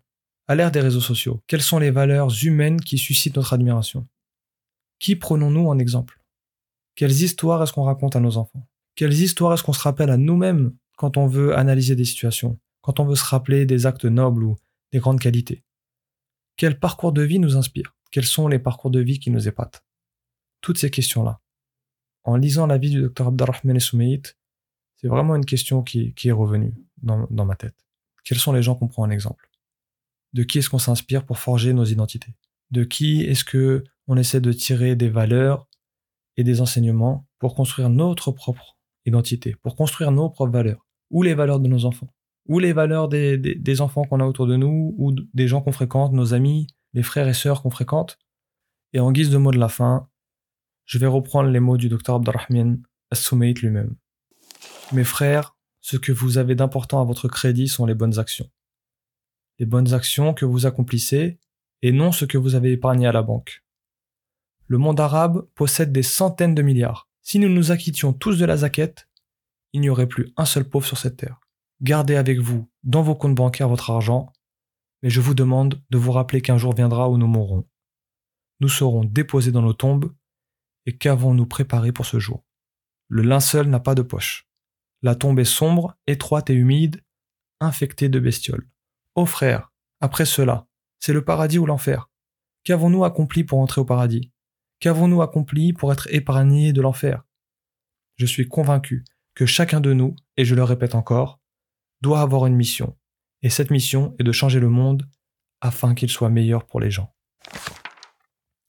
À 0.48 0.54
l'ère 0.54 0.72
des 0.72 0.80
réseaux 0.80 1.00
sociaux, 1.00 1.42
quelles 1.46 1.62
sont 1.62 1.78
les 1.78 1.90
valeurs 1.90 2.30
humaines 2.44 2.80
qui 2.80 2.98
suscitent 2.98 3.36
notre 3.36 3.52
admiration? 3.52 4.06
Qui 4.98 5.14
prenons-nous 5.14 5.68
en 5.68 5.78
exemple? 5.78 6.20
Quelles 6.94 7.22
histoires 7.22 7.62
est-ce 7.62 7.72
qu'on 7.72 7.84
raconte 7.84 8.16
à 8.16 8.20
nos 8.20 8.36
enfants? 8.36 8.66
Quelles 8.96 9.12
histoires 9.12 9.54
est-ce 9.54 9.62
qu'on 9.62 9.72
se 9.72 9.82
rappelle 9.82 10.10
à 10.10 10.16
nous-mêmes 10.16 10.74
quand 10.96 11.16
on 11.16 11.26
veut 11.26 11.56
analyser 11.56 11.94
des 11.94 12.04
situations, 12.04 12.58
quand 12.80 12.98
on 12.98 13.04
veut 13.04 13.14
se 13.14 13.24
rappeler 13.24 13.66
des 13.66 13.86
actes 13.86 14.06
nobles 14.06 14.42
ou 14.42 14.56
des 14.92 14.98
grandes 14.98 15.20
qualités? 15.20 15.62
Quel 16.56 16.80
parcours 16.80 17.12
de 17.12 17.22
vie 17.22 17.38
nous 17.38 17.56
inspire? 17.56 17.94
Quels 18.10 18.24
sont 18.24 18.48
les 18.48 18.58
parcours 18.58 18.90
de 18.90 19.00
vie 19.00 19.20
qui 19.20 19.30
nous 19.30 19.46
épatent? 19.46 19.84
Toutes 20.60 20.78
ces 20.78 20.90
questions-là. 20.90 21.40
En 22.24 22.36
lisant 22.36 22.66
la 22.66 22.78
vie 22.78 22.90
du 22.90 23.02
docteur 23.02 23.28
Abdelrahman 23.28 23.78
Soumeït, 23.78 24.36
c'est 24.96 25.08
vraiment 25.08 25.36
une 25.36 25.44
question 25.44 25.82
qui, 25.82 26.14
est 26.24 26.32
revenue 26.32 26.74
dans, 27.02 27.44
ma 27.44 27.56
tête. 27.56 27.86
Quels 28.24 28.38
sont 28.38 28.52
les 28.52 28.62
gens 28.62 28.74
qu'on 28.74 28.88
prend 28.88 29.02
en 29.02 29.10
exemple? 29.10 29.50
De 30.32 30.42
qui 30.42 30.58
est-ce 30.58 30.70
qu'on 30.70 30.78
s'inspire 30.78 31.24
pour 31.24 31.38
forger 31.38 31.72
nos 31.72 31.84
identités? 31.84 32.34
De 32.70 32.84
qui 32.84 33.22
est-ce 33.22 33.44
que 33.44 33.84
on 34.06 34.16
essaie 34.16 34.40
de 34.40 34.52
tirer 34.52 34.96
des 34.96 35.08
valeurs 35.08 35.68
et 36.36 36.44
des 36.44 36.60
enseignements 36.60 37.26
pour 37.38 37.54
construire 37.54 37.90
notre 37.90 38.32
propre 38.32 38.78
identité, 39.04 39.56
pour 39.62 39.76
construire 39.76 40.10
nos 40.10 40.30
propres 40.30 40.52
valeurs, 40.52 40.86
ou 41.10 41.22
les 41.22 41.34
valeurs 41.34 41.60
de 41.60 41.68
nos 41.68 41.84
enfants, 41.84 42.12
ou 42.46 42.58
les 42.58 42.72
valeurs 42.72 43.08
des, 43.08 43.80
enfants 43.80 44.04
qu'on 44.04 44.20
a 44.20 44.24
autour 44.24 44.46
de 44.46 44.56
nous, 44.56 44.94
ou 44.98 45.12
des 45.12 45.48
gens 45.48 45.60
qu'on 45.60 45.72
fréquente, 45.72 46.12
nos 46.12 46.34
amis, 46.34 46.66
les 46.94 47.02
frères 47.02 47.28
et 47.28 47.34
sœurs 47.34 47.62
qu'on 47.62 47.70
fréquente? 47.70 48.18
Et 48.92 49.00
en 49.00 49.12
guise 49.12 49.30
de 49.30 49.36
mot 49.36 49.50
de 49.50 49.58
la 49.58 49.68
fin, 49.68 50.08
je 50.86 50.98
vais 50.98 51.06
reprendre 51.06 51.50
les 51.50 51.60
mots 51.60 51.76
du 51.76 51.90
docteur 51.90 52.16
Abdelrahman 52.16 52.82
As-Soumeït 53.10 53.60
lui-même. 53.60 53.94
Mes 54.92 55.04
frères, 55.04 55.57
ce 55.80 55.96
que 55.96 56.12
vous 56.12 56.38
avez 56.38 56.54
d'important 56.54 57.00
à 57.00 57.04
votre 57.04 57.28
crédit 57.28 57.68
sont 57.68 57.86
les 57.86 57.94
bonnes 57.94 58.18
actions. 58.18 58.50
Les 59.58 59.66
bonnes 59.66 59.94
actions 59.94 60.34
que 60.34 60.44
vous 60.44 60.66
accomplissez 60.66 61.38
et 61.82 61.92
non 61.92 62.12
ce 62.12 62.24
que 62.24 62.38
vous 62.38 62.54
avez 62.54 62.72
épargné 62.72 63.06
à 63.06 63.12
la 63.12 63.22
banque. 63.22 63.64
Le 64.66 64.78
monde 64.78 65.00
arabe 65.00 65.46
possède 65.54 65.92
des 65.92 66.02
centaines 66.02 66.54
de 66.54 66.62
milliards. 66.62 67.08
Si 67.22 67.38
nous 67.38 67.48
nous 67.48 67.70
acquittions 67.70 68.12
tous 68.12 68.38
de 68.38 68.44
la 68.44 68.58
zaquette, 68.58 69.08
il 69.72 69.80
n'y 69.80 69.90
aurait 69.90 70.06
plus 70.06 70.32
un 70.36 70.44
seul 70.44 70.68
pauvre 70.68 70.86
sur 70.86 70.98
cette 70.98 71.16
terre. 71.16 71.40
Gardez 71.80 72.16
avec 72.16 72.38
vous, 72.38 72.68
dans 72.82 73.02
vos 73.02 73.14
comptes 73.14 73.34
bancaires, 73.34 73.68
votre 73.68 73.90
argent, 73.90 74.32
mais 75.02 75.10
je 75.10 75.20
vous 75.20 75.34
demande 75.34 75.82
de 75.90 75.98
vous 75.98 76.12
rappeler 76.12 76.42
qu'un 76.42 76.58
jour 76.58 76.74
viendra 76.74 77.08
où 77.08 77.16
nous 77.16 77.26
mourrons. 77.26 77.66
Nous 78.60 78.68
serons 78.68 79.04
déposés 79.04 79.52
dans 79.52 79.62
nos 79.62 79.72
tombes 79.72 80.12
et 80.86 80.96
qu'avons-nous 80.96 81.46
préparé 81.46 81.92
pour 81.92 82.06
ce 82.06 82.18
jour? 82.18 82.44
Le 83.08 83.22
linceul 83.22 83.68
n'a 83.68 83.80
pas 83.80 83.94
de 83.94 84.02
poche. 84.02 84.47
La 85.02 85.14
tombe 85.14 85.38
est 85.38 85.44
sombre, 85.44 85.96
étroite 86.06 86.50
et 86.50 86.54
humide, 86.54 87.02
infectée 87.60 88.08
de 88.08 88.18
bestioles. 88.18 88.68
Ô 89.14 89.26
frère, 89.26 89.72
après 90.00 90.24
cela, 90.24 90.66
c'est 90.98 91.12
le 91.12 91.24
paradis 91.24 91.58
ou 91.58 91.66
l'enfer. 91.66 92.10
Qu'avons-nous 92.64 93.04
accompli 93.04 93.44
pour 93.44 93.60
entrer 93.60 93.80
au 93.80 93.84
paradis? 93.84 94.32
Qu'avons-nous 94.80 95.22
accompli 95.22 95.72
pour 95.72 95.92
être 95.92 96.08
épargnés 96.12 96.72
de 96.72 96.80
l'enfer? 96.80 97.24
Je 98.16 98.26
suis 98.26 98.48
convaincu 98.48 99.04
que 99.34 99.46
chacun 99.46 99.80
de 99.80 99.92
nous, 99.92 100.16
et 100.36 100.44
je 100.44 100.54
le 100.54 100.64
répète 100.64 100.94
encore, 100.94 101.40
doit 102.00 102.20
avoir 102.20 102.46
une 102.46 102.56
mission, 102.56 102.96
et 103.42 103.50
cette 103.50 103.70
mission 103.70 104.14
est 104.18 104.24
de 104.24 104.32
changer 104.32 104.60
le 104.60 104.68
monde 104.68 105.08
afin 105.60 105.94
qu'il 105.94 106.10
soit 106.10 106.28
meilleur 106.28 106.66
pour 106.66 106.80
les 106.80 106.90
gens. 106.90 107.14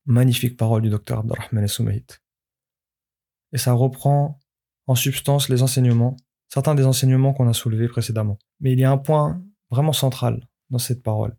Magnifique 0.06 0.58
parole 0.58 0.82
du 0.82 0.89
docteur 0.89 1.20
Abdelrahman 1.20 1.68
Soumeït. 1.68 2.22
Et 3.52 3.58
ça 3.58 3.74
reprend 3.74 4.39
en 4.89 4.95
substance 4.95 5.49
les 5.49 5.62
enseignements, 5.62 6.17
certains 6.47 6.73
des 6.73 6.84
enseignements 6.84 7.32
qu'on 7.32 7.47
a 7.47 7.54
soulevés 7.54 7.88
précédemment. 7.88 8.39
Mais 8.60 8.73
il 8.73 8.80
y 8.80 8.84
a 8.84 8.91
un 8.91 8.97
point 8.97 9.39
vraiment 9.69 9.93
central 9.93 10.49
dans 10.71 10.80
cette 10.80 11.04
parole. 11.04 11.38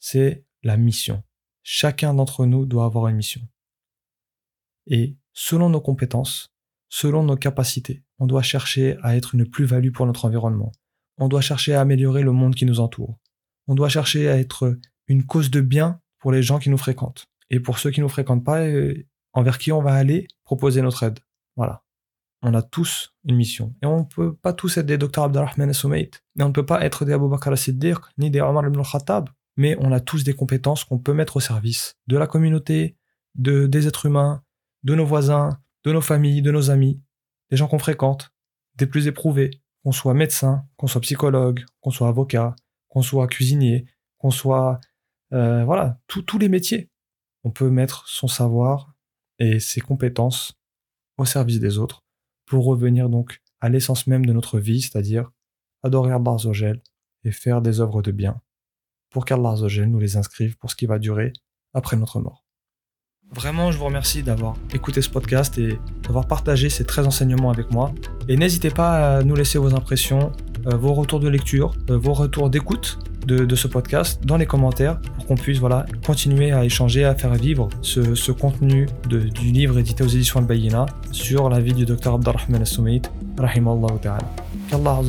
C'est 0.00 0.44
la 0.64 0.76
mission. 0.76 1.22
Chacun 1.62 2.14
d'entre 2.14 2.44
nous 2.44 2.66
doit 2.66 2.84
avoir 2.84 3.06
une 3.06 3.14
mission. 3.14 3.42
Et 4.88 5.16
selon 5.32 5.68
nos 5.68 5.80
compétences, 5.80 6.52
selon 6.88 7.22
nos 7.22 7.36
capacités, 7.36 8.02
on 8.18 8.26
doit 8.26 8.42
chercher 8.42 8.96
à 9.02 9.16
être 9.16 9.36
une 9.36 9.48
plus-value 9.48 9.92
pour 9.92 10.06
notre 10.06 10.24
environnement. 10.24 10.72
On 11.18 11.28
doit 11.28 11.42
chercher 11.42 11.74
à 11.74 11.80
améliorer 11.80 12.24
le 12.24 12.32
monde 12.32 12.56
qui 12.56 12.66
nous 12.66 12.80
entoure. 12.80 13.20
On 13.68 13.76
doit 13.76 13.88
chercher 13.88 14.28
à 14.28 14.36
être 14.36 14.76
une 15.06 15.24
cause 15.24 15.52
de 15.52 15.60
bien 15.60 16.00
pour 16.18 16.32
les 16.32 16.42
gens 16.42 16.58
qui 16.58 16.70
nous 16.70 16.78
fréquentent 16.78 17.28
et 17.50 17.60
pour 17.60 17.78
ceux 17.78 17.92
qui 17.92 18.00
ne 18.00 18.06
nous 18.06 18.08
fréquentent 18.08 18.44
pas, 18.44 18.62
euh, 18.62 19.06
envers 19.32 19.58
qui 19.58 19.70
on 19.70 19.80
va 19.80 19.94
aller 19.94 20.26
proposer 20.42 20.82
notre 20.82 21.04
aide. 21.04 21.20
Voilà. 21.54 21.81
On 22.42 22.54
a 22.54 22.62
tous 22.62 23.14
une 23.24 23.36
mission. 23.36 23.74
Et 23.82 23.86
on 23.86 24.00
ne 24.00 24.04
peut 24.04 24.34
pas 24.34 24.52
tous 24.52 24.76
être 24.76 24.86
des 24.86 24.98
docteurs 24.98 25.24
Abdelrahman 25.24 25.70
et 25.70 25.72
Soumaït, 25.72 26.22
mais 26.34 26.44
on 26.44 26.48
ne 26.48 26.52
peut 26.52 26.66
pas 26.66 26.84
être 26.84 27.04
des 27.04 27.12
Abu 27.12 27.28
Bakr 27.28 27.48
al-Siddiq, 27.48 27.98
ni 28.18 28.30
des 28.30 28.40
Omar 28.40 28.66
ibn 28.66 28.78
al-Khattab, 28.78 29.30
mais 29.56 29.76
on 29.78 29.92
a 29.92 30.00
tous 30.00 30.24
des 30.24 30.34
compétences 30.34 30.84
qu'on 30.84 30.98
peut 30.98 31.14
mettre 31.14 31.36
au 31.36 31.40
service 31.40 31.94
de 32.08 32.16
la 32.16 32.26
communauté, 32.26 32.96
de, 33.36 33.66
des 33.66 33.86
êtres 33.86 34.06
humains, 34.06 34.42
de 34.82 34.94
nos 34.94 35.06
voisins, 35.06 35.60
de 35.84 35.92
nos 35.92 36.00
familles, 36.00 36.42
de 36.42 36.50
nos 36.50 36.70
amis, 36.70 37.00
des 37.50 37.56
gens 37.56 37.68
qu'on 37.68 37.78
fréquente, 37.78 38.32
des 38.76 38.86
plus 38.86 39.06
éprouvés, 39.06 39.50
qu'on 39.84 39.92
soit 39.92 40.14
médecin, 40.14 40.64
qu'on 40.76 40.86
soit 40.86 41.00
psychologue, 41.00 41.64
qu'on 41.80 41.90
soit 41.90 42.08
avocat, 42.08 42.56
qu'on 42.88 43.02
soit 43.02 43.26
cuisinier, 43.28 43.86
qu'on 44.18 44.30
soit... 44.30 44.80
Euh, 45.32 45.64
voilà, 45.64 45.98
tous 46.06 46.38
les 46.38 46.48
métiers. 46.48 46.90
On 47.44 47.50
peut 47.50 47.70
mettre 47.70 48.06
son 48.06 48.28
savoir 48.28 48.92
et 49.38 49.60
ses 49.60 49.80
compétences 49.80 50.60
au 51.16 51.24
service 51.24 51.58
des 51.58 51.78
autres 51.78 52.04
pour 52.52 52.66
revenir 52.66 53.08
donc 53.08 53.40
à 53.62 53.70
l'essence 53.70 54.06
même 54.06 54.26
de 54.26 54.32
notre 54.34 54.58
vie, 54.58 54.82
c'est-à-dire 54.82 55.30
adorer 55.82 56.12
Allah 56.12 56.36
et 57.24 57.32
faire 57.32 57.62
des 57.62 57.80
œuvres 57.80 58.02
de 58.02 58.10
bien 58.12 58.42
pour 59.08 59.24
qu'Allah 59.24 59.54
nous 59.86 59.98
les 59.98 60.18
inscrive 60.18 60.58
pour 60.58 60.70
ce 60.70 60.76
qui 60.76 60.84
va 60.84 60.98
durer 60.98 61.32
après 61.72 61.96
notre 61.96 62.20
mort. 62.20 62.44
Vraiment, 63.30 63.72
je 63.72 63.78
vous 63.78 63.86
remercie 63.86 64.22
d'avoir 64.22 64.54
écouté 64.74 65.00
ce 65.00 65.08
podcast 65.08 65.56
et 65.56 65.78
d'avoir 66.02 66.26
partagé 66.26 66.68
ces 66.68 66.84
13 66.84 67.06
enseignements 67.06 67.50
avec 67.50 67.70
moi. 67.70 67.94
Et 68.28 68.36
n'hésitez 68.36 68.68
pas 68.68 69.16
à 69.16 69.22
nous 69.22 69.34
laisser 69.34 69.56
vos 69.56 69.74
impressions, 69.74 70.30
euh, 70.66 70.76
vos 70.76 70.92
retours 70.92 71.20
de 71.20 71.28
lecture, 71.28 71.74
euh, 71.88 71.96
vos 71.96 72.12
retours 72.12 72.50
d'écoute 72.50 72.98
de, 73.26 73.54
ce 73.54 73.68
podcast 73.68 74.24
dans 74.24 74.36
les 74.36 74.46
commentaires 74.46 75.00
pour 75.00 75.26
qu'on 75.26 75.34
puisse 75.34 75.58
voilà, 75.58 75.86
continuer 76.04 76.52
à 76.52 76.64
échanger, 76.64 77.04
à 77.04 77.14
faire 77.14 77.34
vivre 77.34 77.68
ce, 77.82 78.32
contenu 78.32 78.86
du 79.08 79.52
livre 79.52 79.78
édité 79.78 80.02
aux 80.02 80.08
éditions 80.08 80.40
Al-Bayina 80.40 80.86
sur 81.10 81.48
la 81.48 81.60
vie 81.60 81.74
du 81.74 81.84
docteur 81.84 82.14
Abdelrahman 82.14 82.60
Al-Soumaït, 82.60 83.10
rahimallahu 83.38 83.98
ta'ala. 84.00 84.18
Qu'Allah 84.68 85.00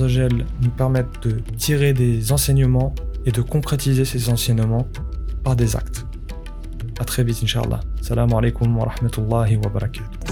nous 0.62 0.70
permette 0.70 1.08
de 1.24 1.42
tirer 1.58 1.94
des 1.94 2.32
enseignements 2.32 2.94
et 3.26 3.32
de 3.32 3.42
concrétiser 3.42 4.06
ces 4.06 4.30
enseignements 4.30 4.88
par 5.44 5.56
des 5.56 5.76
actes. 5.76 6.06
À 7.00 7.06
très 7.06 7.24
vite, 7.24 7.40
Inch'Allah. 7.44 7.80
Salam 8.02 8.34
alaikum 8.34 8.78
wa 8.78 8.86
rahmatullahi 8.86 9.58
wa 9.58 9.70
barakatuh. 9.70 10.23